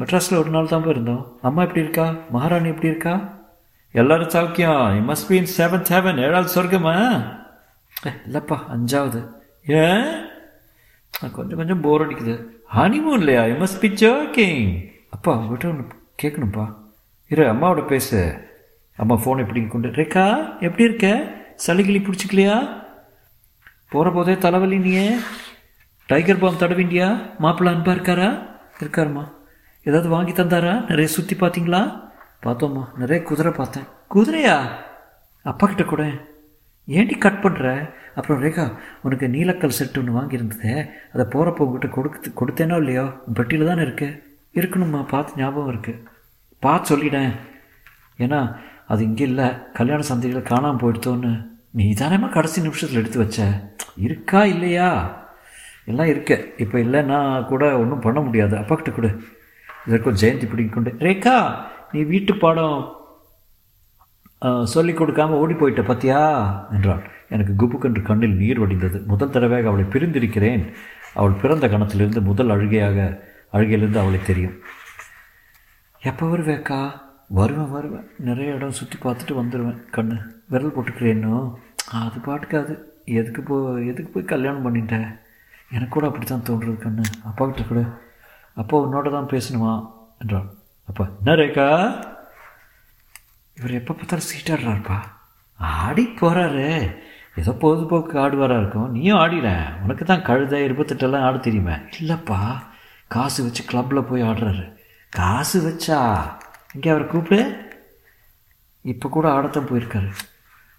மெட்ராஸில் 0.00 0.38
ஒரு 0.38 0.50
நாள் 0.50 0.70
தான் 0.74 0.84
போயிருந்தோம். 0.84 1.24
அம்மா 1.42 1.62
எப்படி 1.62 1.80
இருக்கா? 1.80 2.06
மகாராணி 2.30 2.68
எப்படி 2.68 2.92
இருக்கா? 2.92 3.14
எல்லாரும் 4.00 4.32
சௌக்கியம் 4.34 4.94
you 4.94 5.02
must 5.08 5.28
been 5.28 5.50
seventh 5.56 5.90
heaven 5.94 6.16
ஏழாவது 6.18 6.48
சொர்க்கமா? 6.54 6.94
இல்லைப்பா 8.04 8.56
அஞ்சாவது. 8.74 9.20
ஏன் 9.66 10.08
கொஞ்சம் 11.32 11.56
கொஞ்சம் 11.56 11.80
போர் 11.80 12.02
அடிக்குது. 12.06 12.34
ஹனிமூன் 12.76 13.18
இல்லையா? 13.20 13.42
யூ 13.44 13.54
மஸ்ட் 13.54 13.80
பி 13.80 13.88
ஜோக்கிங் 13.88 14.72
அப்பா 15.10 15.36
உங்கள்கிட்ட 15.36 15.68
ஒன்று 15.72 15.86
கேட்கணும்ப்பா 16.22 16.64
இரு 17.28 17.44
அம்மாவோட 17.52 17.86
பேசு. 17.86 18.20
அம்மா 18.96 19.14
ஃபோன் 19.14 19.42
எப்படி 19.44 19.66
கொண்டு 19.66 19.88
ரேக்கா 19.88 20.26
எப்படி 20.60 20.84
இருக்க? 20.88 21.06
சளிகிளி 21.66 22.00
பிடிச்சிக்கலையா? 22.06 22.56
போகிற 23.88 24.10
போதே 24.14 24.34
தலைவலி 24.38 24.78
நீயே. 24.78 25.08
டைகர் 26.06 26.42
பாம் 26.44 26.60
தடவிண்டியா 26.60 27.08
மாப்பிள்ளை 27.38 27.74
அன்பா 27.74 27.94
இருக்காரா? 27.96 28.30
இருக்காருமா 28.80 29.24
ஏதாவது 29.84 30.08
வாங்கி 30.08 30.32
தந்தாரா? 30.32 30.74
நிறைய 30.88 31.08
சுற்றி 31.16 31.36
பார்த்தீங்களா? 31.36 31.82
பார்த்தோம்மா 32.44 32.84
நிறைய 33.02 33.22
குதிரை 33.22 33.52
பார்த்தேன். 33.52 33.86
குதிரையா? 34.14 34.56
அப்பா 35.42 35.66
கிட்ட 35.66 35.84
கூட 35.84 36.04
ஏன்டி 36.88 37.14
கட் 37.18 37.42
பண்ணுற 37.42 37.66
அப்புறம் 38.14 38.42
ரேகா 38.42 38.64
உனக்கு 39.02 39.26
நீலக்கல் 39.28 39.76
செட்டு 39.78 39.98
ஒன்று 40.00 40.16
வாங்கியிருந்ததே. 40.18 40.74
அதை 41.12 41.24
போகிறப்ப 41.32 41.64
உங்ககிட்ட 41.66 41.88
கொடுத்து 41.96 42.30
கொடுத்தேனோ 42.40 42.76
இல்லையோ? 42.76 43.04
பெட்டியில் 43.34 43.66
தானே 43.66 43.82
இருக்கு. 43.82 44.08
இருக்கணும்மா 44.54 45.00
பார்த்து 45.12 45.40
ஞாபகம் 45.40 45.70
இருக்குது 45.72 46.02
பார்த்து 46.58 46.90
சொல்லிட்டேன் 46.90 47.32
ஏன்னா 48.18 48.40
அது 48.86 49.02
இங்கே 49.04 49.24
இல்லை. 49.24 49.48
கல்யாண 49.72 50.02
சந்தையில் 50.02 50.48
காணாமல் 50.50 50.80
போயிடுத்தோன்னு. 50.82 51.32
நீ 51.70 51.86
தானேம்மா 51.92 52.28
கடைசி 52.28 52.60
நிமிஷத்தில் 52.60 53.00
எடுத்து 53.00 53.18
வச்ச? 53.18 53.42
இருக்கா 53.96 54.44
இல்லையா? 54.44 54.88
எல்லாம் 55.84 56.06
இருக்கு. 56.06 56.36
இப்போ 56.56 56.78
இல்லைன்னா 56.78 57.46
கூட 57.46 57.78
ஒன்றும் 57.78 58.04
பண்ண 58.06 58.20
முடியாது. 58.20 58.56
அப்பா 58.56 58.74
கிட்ட 58.74 58.90
கூட. 58.90 59.08
இதற்கும் 59.86 60.20
ஜெயந்தி 60.20 60.46
பிடிக்கொண்டு 60.50 60.90
ரேகா 60.98 61.36
நீ 61.94 62.00
வீட்டு 62.12 62.32
பாடம் 62.42 62.78
சொல்லிக் 64.72 64.98
கொடுக்காம 65.00 65.36
ஓடி 65.42 65.54
போயிட்ட 65.58 65.82
பத்தியா? 65.90 66.20
என்றாள். 66.76 67.02
எனக்கு 67.34 67.52
குபுக்கென்று 67.60 68.00
கண்ணில் 68.08 68.38
நீர் 68.40 68.60
வடிந்தது. 68.62 68.98
முதல் 69.12 69.32
தடவையாக 69.34 69.70
அவளை 69.70 69.84
பிரிந்திருக்கிறேன். 69.92 70.64
அவள் 71.18 71.40
பிறந்த 71.42 71.66
கணத்திலிருந்து 71.68 72.20
முதல் 72.30 72.52
அழுகையாக 72.54 72.98
அழுகையிலிருந்து 73.54 74.00
அவளை 74.02 74.20
தெரியும். 74.22 74.56
எப்போ 76.02 76.24
வருவேக்கா 76.32 76.80
வருவேன் 77.38 77.70
வருவேன். 77.76 78.08
நிறைய 78.28 78.56
இடம் 78.56 78.78
சுற்றி 78.78 78.96
பார்த்துட்டு 79.04 79.34
வந்துடுவேன் 79.40 79.78
கண்ணு 79.96 80.16
விரல் 80.52 80.74
போட்டுக்கிறேன்னோ 80.74 81.36
அது 82.00 82.18
பாட்டுக்காது 82.26 82.74
எதுக்கு 83.20 83.40
போ 83.42 83.56
எதுக்கு 83.90 84.10
போய் 84.10 84.32
கல்யாணம் 84.32 84.66
பண்ணிட்டேன் 84.66 85.08
எனக்கு 85.74 85.94
கூட 85.94 86.06
அப்படி 86.08 86.26
தான் 86.26 86.46
தோன்றுறது 86.48 86.78
கண்ணு. 86.84 87.04
அப்பா 87.30 87.44
கிட்ட 87.46 87.64
கூட. 87.70 87.82
அப்பா 88.62 88.76
உன்னோட 88.84 89.10
தான் 89.16 89.32
பேசணுமா? 89.32 89.72
என்றாள். 90.22 90.48
அப்பா 90.88 91.04
என்ன 91.12 91.34
ரேக்கா 91.34 91.68
இவர் 93.56 93.78
எப்போ 93.78 93.92
பார்த்தாலும் 93.92 94.28
சீட்டாடுறாருப்பா 94.28 94.98
ஆடி 95.80 96.04
போகிறாரு 96.18 96.68
ஏதோ 97.36 97.52
பொழுதுபோக்கு 97.60 98.16
ஆடுவாராக 98.18 98.60
இருக்கும் 98.60 98.92
நீயும் 98.92 99.20
ஆடிட 99.20 99.48
உனக்கு 99.82 100.04
தான் 100.04 100.26
கழுத 100.26 100.60
இருபத்தெட்டெல்லாம் 100.64 101.24
ஆட 101.24 101.36
தெரியுமே 101.38 101.76
இல்லைப்பா 101.98 102.38
காசு 103.10 103.38
வச்சு 103.42 103.62
கிளப்பில் 103.64 104.08
போய் 104.08 104.26
ஆடுறாரு 104.28 104.64
காசு 105.12 105.58
வச்சா 105.60 106.00
இங்கே 106.74 106.90
அவரை 106.90 107.06
கூப்பிடு 107.06 107.40
இப்போ 108.84 109.08
கூட 109.08 109.26
ஆடத்தான் 109.30 109.68
போயிருக்காரு 109.68 110.10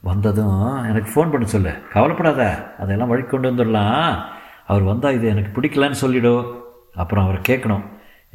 வந்ததும் 0.03 0.61
எனக்கு 0.85 1.09
ஃபோன் 1.11 1.31
பண்ண 1.31 1.45
சொல்லு 1.47 1.73
கவலைப்படாத 1.93 2.43
அதெல்லாம் 2.77 3.11
வழி 3.11 3.23
கொண்டு 3.25 3.49
வந்துடலாம் 3.51 4.09
அவர் 4.67 4.83
வந்தால் 4.83 5.13
இது 5.13 5.25
எனக்கு 5.27 5.51
பிடிக்கலன்னு 5.51 6.03
சொல்லிவிடும் 6.03 6.45
அப்புறம் 6.95 7.25
அவரை 7.25 7.39
கேட்கணும் 7.43 7.85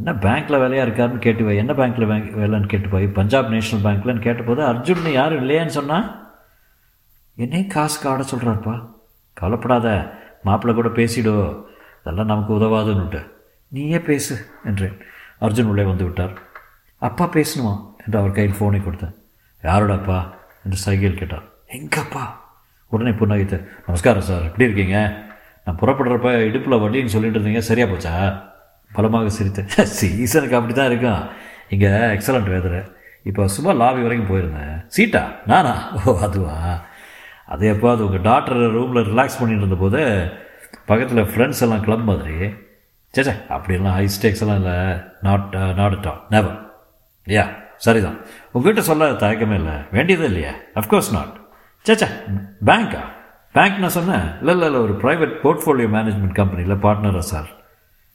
என்ன 0.05 0.19
பேங்க்கில் 0.19 0.59
வேலையாக 0.59 0.91
இருக்காருன்னு 0.91 1.19
கேட்டு 1.19 1.45
வை. 1.45 1.57
என்ன 1.57 1.73
பேங்க்கில் 1.73 2.09
பேங்க் 2.09 2.37
வேலைன்னு 2.37 2.67
கேட்டு 2.67 2.89
போய். 2.89 3.07
பஞ்சாப் 3.07 3.49
நேஷனல் 3.49 3.85
பேங்க்லன்னு 3.85 4.21
கேட்டபோது 4.21 4.63
அர்ஜுன் 4.63 5.09
யாரும் 5.09 5.49
இல்லையான்னு 5.49 5.67
சொன்னால் 5.67 6.33
என்னையும் 7.37 7.69
காசு 7.69 8.11
காட 8.11 8.25
சொல்கிறாருப்பா 8.35 8.91
கவலைப்படாத. 9.33 10.19
மாப்பிள்ளை 10.43 10.83
கூட 10.83 11.03
பேசிடோ. 11.03 11.63
அதெல்லாம் 12.01 12.27
நமக்கு 12.27 12.55
உதவாதுன்னுட்டு. 12.55 13.31
நீயே 13.69 14.01
பேசு 14.01 14.47
என்றேன். 14.65 14.99
அர்ஜுன் 15.41 15.65
உள்ளே 15.65 15.83
வந்து 15.83 16.05
விட்டார். 16.05 16.33
அப்பா 16.99 17.29
பேசணுமா 17.29 17.85
என்று 17.99 18.19
அவர் 18.19 18.31
கையில் 18.31 18.57
ஃபோனை 18.61 18.83
கொடுத்தேன். 18.83 19.15
யாரோடப்பா 19.63 20.31
என்று 20.65 20.77
சைகையில் 20.77 21.19
கேட்டார். 21.19 21.43
எங்கப்பா? 21.69 22.21
உடனே 22.87 23.11
புன்னகைத்த 23.11 23.69
நமஸ்காரம் 23.87 24.23
சார். 24.23 24.43
எப்படி 24.43 24.65
இருக்கீங்க? 24.65 25.23
நான் 25.65 25.79
புறப்படுறப்ப 25.79 26.33
இடுப்பில் 26.33 26.79
வட்டின்னு 26.79 27.07
சொல்லிட்டு 27.07 27.39
இருந்தீங்க. 27.39 27.59
சரியாக 27.59 27.93
போச்சா? 27.93 28.49
பலமாக 28.93 29.31
சிரித்தேன். 29.39 29.71
சீசனுக்கு 29.97 30.57
அப்படி 30.57 30.75
தான் 30.75 30.87
இருக்கும் 30.87 31.23
இங்கே 31.69 31.87
எக்ஸலண்ட் 31.87 32.49
வேதரை 32.49 32.81
இப்போ 33.23 33.47
சும்மா 33.47 33.73
லாபி 33.73 34.03
வரைக்கும் 34.03 34.31
போயிருந்தேன். 34.31 34.87
சீட்டா? 34.97 35.23
நானா? 35.47 35.93
ஓ 35.95 36.19
அதுவா? 36.19 36.85
அது 37.47 37.67
எப்போ 37.67 37.91
அது 37.91 38.05
உங்கள் 38.05 38.21
டாக்டர் 38.21 38.57
ரூமில் 38.57 39.05
ரிலாக்ஸ் 39.05 39.39
பண்ணிட்டு 39.39 39.63
இருந்தபோது 39.63 40.31
பக்கத்தில் 40.87 41.25
ஃப்ரெண்ட்ஸ் 41.25 41.61
எல்லாம் 41.61 41.81
கிளம்ப 41.81 42.05
மாதிரி. 42.13 42.37
சேச்சே 43.15 43.35
அப்படிலாம் 43.49 43.97
ஹை 43.99 44.09
ஸ்டேக்ஸ் 44.17 44.41
எல்லாம் 44.41 44.57
இல்லை. 44.57 44.77
Not 45.23 45.57
not 45.75 45.97
at 45.99 46.35
all 46.35 46.51
yeah 47.27 47.47
சரிதான். 47.77 48.19
உங்ககிட்ட 48.53 48.81
சொல்ல 48.81 49.07
தயக்கமே 49.07 49.55
இல்லை. 49.55 49.77
வேண்டியதே 49.93 50.25
இல்லையா. 50.25 50.53
அஃப்கோர்ஸ் 50.75 51.13
நாட் 51.13 51.35
சேச்சா 51.87 52.09
பேங்க்கா 52.65 53.03
பேங்க் 53.55 53.79
நான் 53.79 53.97
சொன்னேன். 53.99 54.27
இல்லை 54.39 54.55
இல்லை 54.55 54.67
இல்லை 54.67 54.81
ஒரு 54.81 54.93
ப்ரைவேட் 54.93 55.33
போர்ட்ஃபோலியோ 55.43 55.89
மேனேஜ்மெண்ட் 55.97 56.33
கம்பெனியில் 56.33 56.83
பார்ட்னரா 56.83 57.19
சார் 57.19 57.49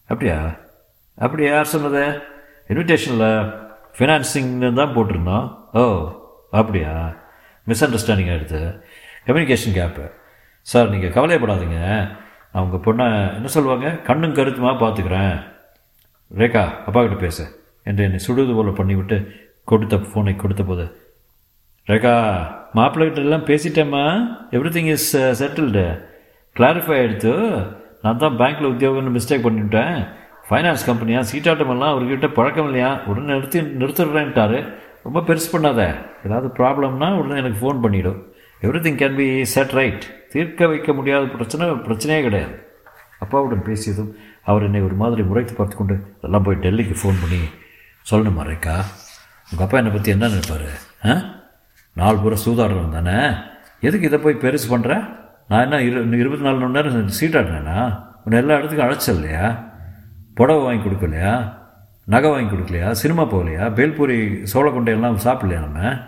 அப்படியா? 0.09 0.55
அப்படி 1.17 1.43
யார் 1.45 1.73
சொன்னது? 1.73 2.03
இன்விடேஷனில் 2.71 3.29
ஃபினான்சிங்னு 3.97 4.69
தான் 4.79 4.93
போட்டிருந்தோம். 4.95 5.47
ஓ 5.79 5.83
அப்படியா? 6.59 6.93
மிஸ் 7.67 7.83
அண்டர்ஸ்டாண்டிங் 7.85 8.31
ஆகிடுது 8.33 8.61
கம்யூனிகேஷன் 9.27 9.77
கேப்பு 9.77 10.05
சார் 10.67 10.91
நீங்கள் 10.93 11.13
கவலையப்படாதீங்க. 11.17 11.79
அவங்க 12.57 12.77
பொண்ணை 12.85 13.05
என்ன 13.37 13.47
சொல்லுவாங்க? 13.55 13.87
கண்ணும் 14.07 14.35
கருத்துமாக 14.37 14.81
பார்த்துக்கிறேன் 14.83 15.35
ரேகா 16.41 16.63
அப்பா 16.87 16.99
கிட்ட 17.01 17.17
பேச. 17.23 17.39
என்று 17.89 18.05
என்னை 18.07 18.19
சுடுவது 18.27 18.53
போல 18.57 18.69
பண்ணிவிட்டு 18.77 19.17
கொடுத்த 19.71 19.95
ஃபோனை 20.09 20.33
கொடுத்த 20.35 20.63
போது 20.63 20.85
ரேகா 21.87 22.13
மாப்பிள்ளைகிட்ட 22.77 23.25
எல்லாம் 23.25 23.47
பேசிட்டேம்மா. 23.49 24.03
Every 24.55 24.71
thing 24.75 24.91
is 24.95 25.09
settled 25.41 25.85
clarify 26.55 26.95
ஆகிடுத்து 26.99 27.33
நான் 28.03 28.21
தான் 28.23 28.37
பேங்க்கில் 28.41 28.71
உத்தியோகம்னு 28.73 29.15
மிஸ்டேக் 29.17 29.45
பண்ணிவிட்டேன் 29.45 29.97
ஃபைனான்ஸ் 30.49 30.85
கம்பெனியா 30.85 31.19
சீட்டாட்டமெல்லாம் 31.21 31.93
அவர்கிட்ட 31.93 32.27
பழக்கம் 32.33 32.65
இல்லையா? 32.65 32.89
உடனே 33.05 33.33
நிறுத்தி 33.33 33.59
நிறுத்திடுறேன்ட்டாரு. 33.79 34.59
ரொம்ப 35.03 35.19
பெருசு 35.21 35.47
பண்ணாத. 35.51 35.81
ஏதாவது 36.23 36.47
ப்ராப்ளம்னா 36.57 37.17
உடனே 37.19 37.39
எனக்கு 37.39 37.59
ஃபோன் 37.61 37.81
பண்ணிவிடும் 37.83 38.19
everything 38.79 38.99
can 39.01 39.15
be 39.15 39.27
set 39.45 39.73
right 39.73 40.03
தீர்க்க 40.31 40.67
வைக்க 40.67 40.93
முடியாத 40.93 41.25
பிரச்சனை 41.25 41.65
பிரச்சனையே 41.87 42.21
கிடையாது. 42.21 42.53
அப்பாவுடன் 43.19 43.65
பேசியதும் 43.65 44.11
அவர் 44.43 44.63
என்னை 44.63 44.81
ஒரு 44.81 44.95
மாதிரி 44.95 45.23
முறைத்து 45.23 45.53
பார்த்து 45.53 45.75
கொண்டு 45.75 45.95
எல்லாம் 46.21 46.43
போய் 46.43 46.63
டெல்லிக்கு 46.63 46.95
ஃபோன் 47.01 47.21
பண்ணி 47.21 47.41
சொல்லணுமா 48.05 48.43
ரேக்கா 48.43 48.75
உங்கள் 49.49 49.65
அப்பா 49.65 49.77
என்னை 49.77 49.91
பற்றி 49.91 50.11
என்ன 50.11 50.27
நினைப்பார்? 50.27 50.67
ஆ? 51.05 51.13
நாலு 51.95 52.17
பூரா 52.17 52.37
சூதாடுறவன் 52.45 52.91
தானே? 52.91 53.17
எதுக்கு 53.79 54.07
இதை 54.07 54.19
போய் 54.19 54.41
பெருசு 54.41 54.67
பண்ணுற 54.69 54.93
நான் 55.47 55.61
என்ன 55.61 55.81
இரு 55.81 56.19
இருபத்தி 56.19 56.43
நாலு 56.43 56.59
மணி 56.59 56.73
நேரம் 56.73 57.15
சீட்டாடினேனா 57.19 57.77
உன்னை 58.23 58.37
எல்லா 58.39 58.55
இடத்துக்கும் 58.55 58.87
அழைச்சல் 58.87 59.15
இல்லையா 59.15 59.45
புடவை 60.35 60.63
வாங்கி 60.63 60.89
கொடுக்கலையா? 60.89 61.53
நகை 62.05 62.29
வாங்கி 62.29 62.55
கொடுக்கலையா? 62.55 62.91
சினிமா 62.91 63.23
போகலையா? 63.23 63.73
பேல்பூரி 63.73 64.43
சோளக்கொண்டையெல்லாம் 64.53 65.21
சாப்பிடலையா 65.23 65.59
நம்ம? 65.59 65.99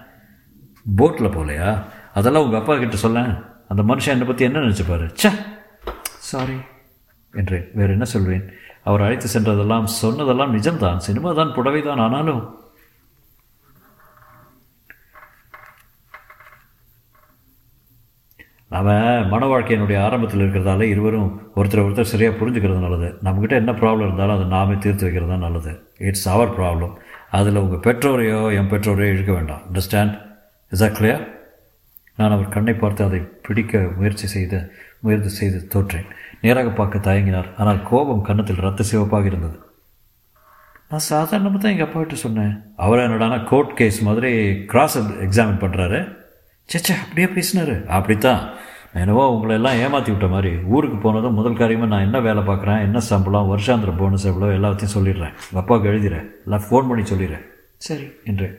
போட்டில் 0.98 1.28
போகலையா? 1.28 1.70
அதெல்லாம் 2.14 2.44
உங்கள் 2.44 2.60
அப்பா 2.60 2.76
கிட்ட 2.76 2.96
சொல்ல 2.96 3.20
அந்த 3.68 3.82
மனுஷன் 3.84 4.08
என்னை 4.08 4.28
பற்றி 4.28 4.46
என்ன 4.46 4.60
நினச்சிப்பாரு? 4.60 5.06
ச்சே! 5.14 5.32
சாரி 6.20 6.58
என்றேன் 7.34 7.68
வேறு 7.74 7.92
என்ன 7.92 8.04
சொல்வேன்? 8.04 8.44
அவர் 8.84 9.02
அழைத்து 9.02 9.40
சென்றதெல்லாம் 9.40 9.84
சொன்னதெல்லாம் 9.84 10.56
நிஜம்தான். 10.56 10.98
சினிமா 10.98 11.32
தான் 11.32 11.54
புடவை 11.54 11.82
தான் 11.82 12.00
ஆனாலும் 12.00 12.42
நாம் 18.74 18.88
மன 19.32 19.44
வாழ்க்கையினுடைய 19.52 19.98
ஆரம்பத்தில் 20.06 20.42
இருக்கிறதால 20.44 20.88
இருவரும் 20.94 21.30
ஒருத்தர் 21.60 21.84
ஒருத்தர் 21.84 22.10
சரியாக 22.14 22.34
புரிஞ்சுக்கிறது 22.40 22.82
நல்லது. 22.86 23.10
நம்மக்கிட்ட 23.26 23.56
என்ன 23.62 23.72
ப்ராப்ளம் 23.82 24.08
இருந்தாலும் 24.08 24.36
அதை 24.38 24.48
நாமே 24.56 24.76
தீர்த்து 24.86 25.06
வைக்கிறது 25.06 25.32
தான் 25.34 25.46
நல்லது. 25.48 25.72
இட்ஸ் 26.10 26.28
அவர் 26.34 26.52
ப்ராப்ளம் 26.58 26.94
அதில் 27.38 27.62
உங்கள் 27.62 27.84
பெற்றோரையோ 27.88 28.42
என் 28.58 28.72
பெற்றோரையோ 28.74 29.14
இழுக்க 29.14 29.32
வேண்டாம். 29.38 29.64
அண்டர்ஸ்டாண்ட் 29.68 30.16
இஸ் 30.72 30.84
ஆ 30.88 30.90
கிளியர் 30.98 31.24
நான் 32.20 32.36
அவர் 32.36 32.54
கண்ணை 32.58 32.76
பார்த்து 32.84 33.02
அதை 33.08 33.22
பிடிக்க 33.48 33.80
முயற்சி 33.98 34.28
செய்து 34.36 34.60
முயற்சி 35.06 35.32
செய்து 35.40 35.58
தோற்றேன். 35.74 36.08
நேராக 36.44 36.70
பார்க்க 36.82 37.08
தயங்கினார். 37.10 37.50
ஆனால் 37.62 37.82
கோபம் 37.90 38.28
கன்னத்தில் 38.28 38.64
ரத்த 38.68 38.84
சிவப்பாக 38.92 39.30
இருந்தது. 39.32 39.58
நான் 40.92 41.08
சாதாரணமாக 41.12 41.60
தான் 41.62 41.74
எங்கள் 41.74 41.88
அப்பா 41.88 42.00
கிட்ட 42.02 42.18
சொன்னேன். 42.26 42.54
அவர் 42.84 43.04
என்னடானா 43.06 43.38
கோர்ட் 43.52 43.76
கேஸ் 43.80 44.00
மாதிரி 44.08 44.32
கிராஸ் 44.72 44.96
எக்ஸாமின் 45.26 45.64
பண்ணுறாரு 45.64 46.00
சேச்சா 46.74 46.96
அப்படியே 47.04 47.28
பேசினாரு. 47.28 47.86
அப்படித்தான். 47.86 48.42
என்னவோ 48.94 49.32
உங்களை 49.34 49.56
எல்லாம் 49.56 49.80
ஏமாற்றி 49.84 50.12
விட்ட 50.12 50.28
மாதிரி 50.28 50.52
ஊருக்கு 50.66 50.98
போனதும் 50.98 51.34
முதல் 51.34 51.54
காரியமாக 51.54 51.92
நான் 51.92 52.02
என்ன 52.02 52.20
வேலை 52.20 52.42
பார்க்குறேன் 52.44 52.82
என்ன 52.82 53.00
சம்பளம் 53.00 53.52
வருஷாந்திர 53.52 53.98
போனஸ் 53.98 54.26
எவ்வளோ 54.26 54.48
எல்லாத்தையும் 54.58 54.96
சொல்லிடுறேன். 54.96 55.36
உங்கள் 55.48 55.62
அப்பாவுக்கு 55.62 55.90
எழுதிடுறேன். 55.92 56.28
எல்லாம் 56.46 56.66
ஃபோன் 56.70 56.88
பண்ணி 56.88 57.04
சொல்லிடுறேன். 57.04 57.46
சரி. 57.78 58.08
என்றேன். 58.24 58.56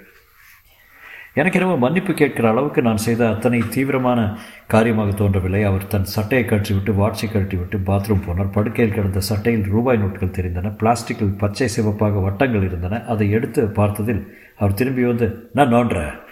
எனக்கு 1.34 1.58
என்னவோ 1.58 1.76
மன்னிப்பு 1.78 2.14
கேட்கிற 2.14 2.48
அளவுக்கு 2.48 2.82
நான் 2.82 2.96
செய்த 2.96 3.28
அத்தனை 3.28 3.62
தீவிரமான 3.68 4.38
காரியமாக 4.66 5.10
தோன்றவில்லை. 5.10 5.62
அவர் 5.62 5.86
தன் 5.86 6.04
சட்டையை 6.04 6.46
கழற்றி 6.46 6.74
விட்டு 6.74 6.92
வாட்சை 6.92 7.26
கழட்டி 7.32 7.56
விட்டு 7.56 7.78
பாத்ரூம் 7.78 8.24
போனார். 8.26 8.50
படுக்கையில் 8.50 8.94
கிடந்த 8.94 9.20
சட்டையில் 9.20 9.64
ரூபாய் 9.64 9.98
நோட்டுகள் 9.98 10.36
தெரிந்தன. 10.38 10.72
பிளாஸ்டிக்கில் 10.76 11.36
பச்சை 11.36 11.68
சிவப்பாக 11.68 12.20
வட்டங்கள் 12.20 12.62
இருந்தன. 12.62 13.04
அதை 13.04 13.30
எடுத்து 13.30 13.64
பார்த்ததில் 13.64 14.22
அவர் 14.56 14.74
திரும்பி 14.74 15.04
வந்து 15.04 15.50
நான் 15.52 15.68
நோன்ற 15.68 16.24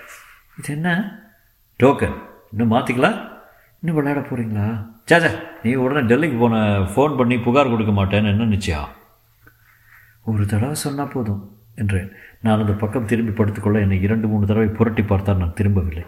இது 0.59 0.73
என்ன? 0.75 0.91
டோக்கன் 1.81 2.15
இன்னும் 2.51 2.71
மாற்றிக்கலாம் 2.73 3.17
இன்னும் 3.81 3.97
விளையாட 3.97 4.21
போகிறீங்களா 4.29 4.67
சாச்சா 5.11 5.31
நீ 5.63 5.71
உடனே 5.75 6.01
டெல்லிக்கு 6.11 6.39
போன 6.43 6.63
ஃபோன் 6.93 7.17
பண்ணி 7.19 7.37
புகார் 7.47 7.73
கொடுக்க 7.73 7.93
மாட்டேன்னு 7.99 8.33
என்ன 8.35 8.47
நிச்சயம்? 8.53 8.89
ஒரு 10.31 10.47
தடவை 10.53 10.75
சொன்னால் 10.85 11.13
போதும் 11.15 11.43
என்றேன். 11.75 12.09
நான் 12.45 12.63
அந்த 12.63 12.73
பக்கம் 12.83 13.09
திரும்பி 13.11 13.33
படுத்துக்கொள்ள 13.33 13.79
என்னை 13.81 13.99
இரண்டு 14.07 14.27
மூணு 14.29 14.45
தடவை 14.47 14.69
புரட்டி 14.79 15.03
பார்த்தால் 15.03 15.41
நான் 15.43 15.57
திரும்பவில்லை. 15.59 16.05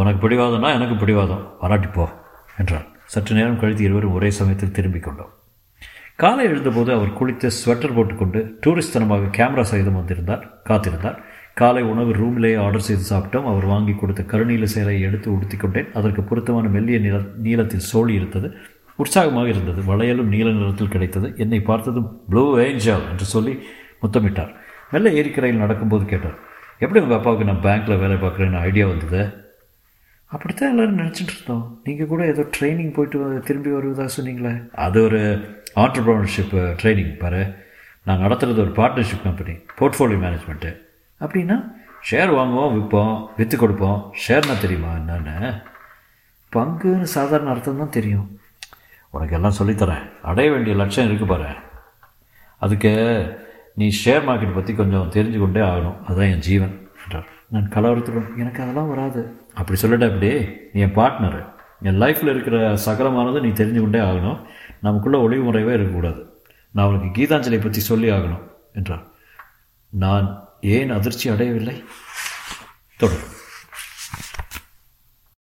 உனக்கு 0.00 0.20
பிடிவாதம்னா 0.24 0.70
எனக்கு 0.78 0.96
பிடிவாதம். 1.02 1.44
வராட்டி 1.60 1.88
போ 1.96 2.06
என்றான் 2.60 2.86
சற்று 3.14 3.36
நேரம் 3.38 3.60
கழித்து 3.60 3.84
இருவரும் 3.84 4.16
ஒரே 4.18 4.30
சமயத்தில் 4.38 4.76
திரும்பிக் 4.78 5.06
கொண்டோம். 5.06 5.32
காலை 6.22 6.44
எழுந்தபோது 6.44 6.90
அவர் 6.96 7.16
குளித்து 7.18 7.50
ஸ்வெட்டர் 7.58 7.96
போட்டுக்கொண்டு 7.96 8.40
டூரிஸ்ட் 8.66 8.96
தனமாக 8.96 9.32
கேமரா 9.38 9.64
சகிதம் 9.70 9.98
வந்திருந்தார் 10.00 10.44
காத்திருந்தார். 10.68 11.18
காலை 11.60 11.82
உணவு 11.82 12.12
ரூமிலேயே 12.12 12.62
ஆர்டர் 12.62 12.80
செய்து 12.80 13.04
சாப்பிட்டோம். 13.10 13.46
அவர் 13.50 13.64
வாங்கி 13.64 13.92
கொடுத்த 13.92 14.22
கருநீல 14.22 14.64
சேலையை 14.64 15.02
எடுத்து 15.02 15.32
உடுத்தி 15.32 15.56
கொண்டேன். 15.56 15.92
அதற்கு 15.94 16.22
பொருத்தமான 16.22 16.68
மெல்லிய 16.68 16.98
நிற 16.98 17.20
நீளத்தில் 17.42 17.86
சோழி 17.90 18.14
இருந்தது. 18.14 18.52
உற்சாகமாக 18.96 19.48
இருந்தது. 19.48 19.80
வளையலும் 19.82 20.30
நீல 20.34 20.50
நிறத்தில் 20.50 20.88
கிடைத்தது. 20.88 21.34
என்னை 21.36 21.60
பார்த்ததும் 21.60 22.22
ப்ளூ 22.28 22.58
ஏஞ்சல் 22.58 23.08
என்று 23.10 23.24
சொல்லி 23.24 23.58
முத்தமிட்டார். 24.02 24.52
மெல்ல 24.90 25.10
ஏரிக்கரையில் 25.10 25.58
நடக்கும்போது 25.58 26.04
கேட்டார் 26.04 26.36
எப்படி 26.78 27.00
உங்கள் 27.00 27.18
அப்பாவுக்கு 27.18 27.48
நான் 27.52 27.64
பேங்க்கில் 27.66 27.98
வேலை 27.98 28.16
பார்க்குறேன்னு 28.16 28.60
ஐடியா 28.60 28.86
வந்தது? 28.86 29.22
அப்படித்தான் 30.24 30.70
எல்லோரும் 30.70 30.98
நினச்சிட்டு 30.98 31.34
இருந்தோம். 31.34 31.80
நீங்கள் 31.84 32.06
கூட 32.06 32.26
ஏதோ 32.26 32.44
ட்ரைனிங் 32.58 32.92
போயிட்டு 32.92 33.42
திரும்பி 33.44 33.70
வருவதாக 33.70 34.22
சொன்னீங்களே? 34.22 34.68
அது 34.70 35.02
ஒரு 35.02 35.20
ஆண்டர்ப்ரனர்ஷிப் 35.74 36.56
ட்ரைனிங் 36.82 37.14
uh, 37.14 37.18
பாரு. 37.18 37.44
நாங்கள் 38.04 38.26
நடத்துகிறது 38.26 38.60
ஒரு 38.60 38.70
பார்ட்னர்ஷிப் 38.70 39.24
கம்பெனி 39.24 39.56
போர்ட்ஃபோலியோ 39.78 40.20
மேனேஜ்மெண்ட்டு 40.24 40.84
அப்படின்னா 41.20 41.56
ஷேர் 42.08 42.30
வாங்குவோம் 42.38 42.74
விற்போம் 42.74 43.28
விற்று 43.36 43.56
கொடுப்போம். 43.58 44.12
ஷேர்னா 44.24 44.54
தெரியுமா? 44.60 44.90
என்னென்னு? 44.92 45.62
பங்குன்னு 46.52 47.02
சாதாரண 47.02 47.50
அர்த்தம் 47.50 47.80
தான் 47.82 47.96
தெரியும். 47.96 48.38
உனக்கு 49.10 49.34
எல்லாம் 49.36 49.58
சொல்லித்தரேன். 49.58 50.04
அடைய 50.22 50.50
வேண்டிய 50.52 50.76
லட்சம் 50.76 51.06
இருக்குது 51.08 51.26
பாரு. 51.26 51.48
அதுக்கு 52.58 52.92
நீ 53.74 53.86
ஷேர் 54.04 54.26
மார்க்கெட் 54.28 54.54
பற்றி 54.54 54.74
கொஞ்சம் 54.74 55.10
தெரிஞ்சு 55.16 55.38
கொண்டே 55.38 55.60
ஆகணும். 55.60 55.96
அதுதான் 56.04 56.30
என் 56.34 56.46
ஜீவன் 56.48 56.88
என்றார். 57.04 57.28
நான் 57.48 57.72
கலவரத்துடன் 57.74 58.30
எனக்கு 58.36 58.62
அதெல்லாம் 58.62 58.88
வராது. 58.88 59.20
அப்படி 59.54 59.80
சொல்லிட்ட 59.82 60.06
அப்படி 60.10 60.30
நீ 60.72 60.80
என் 60.80 60.96
பார்ட்னரு 61.00 61.42
என் 61.82 62.00
லைஃப்பில் 62.02 62.32
இருக்கிற 62.34 62.74
சகலமானது 62.86 63.40
நீ 63.40 63.48
தெரிஞ்சு 63.48 63.80
கொண்டே 63.80 63.98
ஆகணும். 63.98 64.38
நமக்குள்ளே 64.80 65.18
ஒளிவு 65.18 65.52
முறைவே 65.52 65.72
இருக்கக்கூடாது. 65.76 66.20
நான் 66.74 66.86
அவனுக்கு 66.86 67.10
கீதாஞ்சலியை 67.18 67.62
பற்றி 67.62 67.80
சொல்லி 67.80 68.10
ஆகணும் 68.10 68.42
என்றார். 68.72 69.04
நான் 69.92 70.45
ஏன் 70.66 70.90
அதிர்ச்சி 70.90 71.26
அடையவில்லை? 71.30 71.84
தொடரும் 72.96 73.34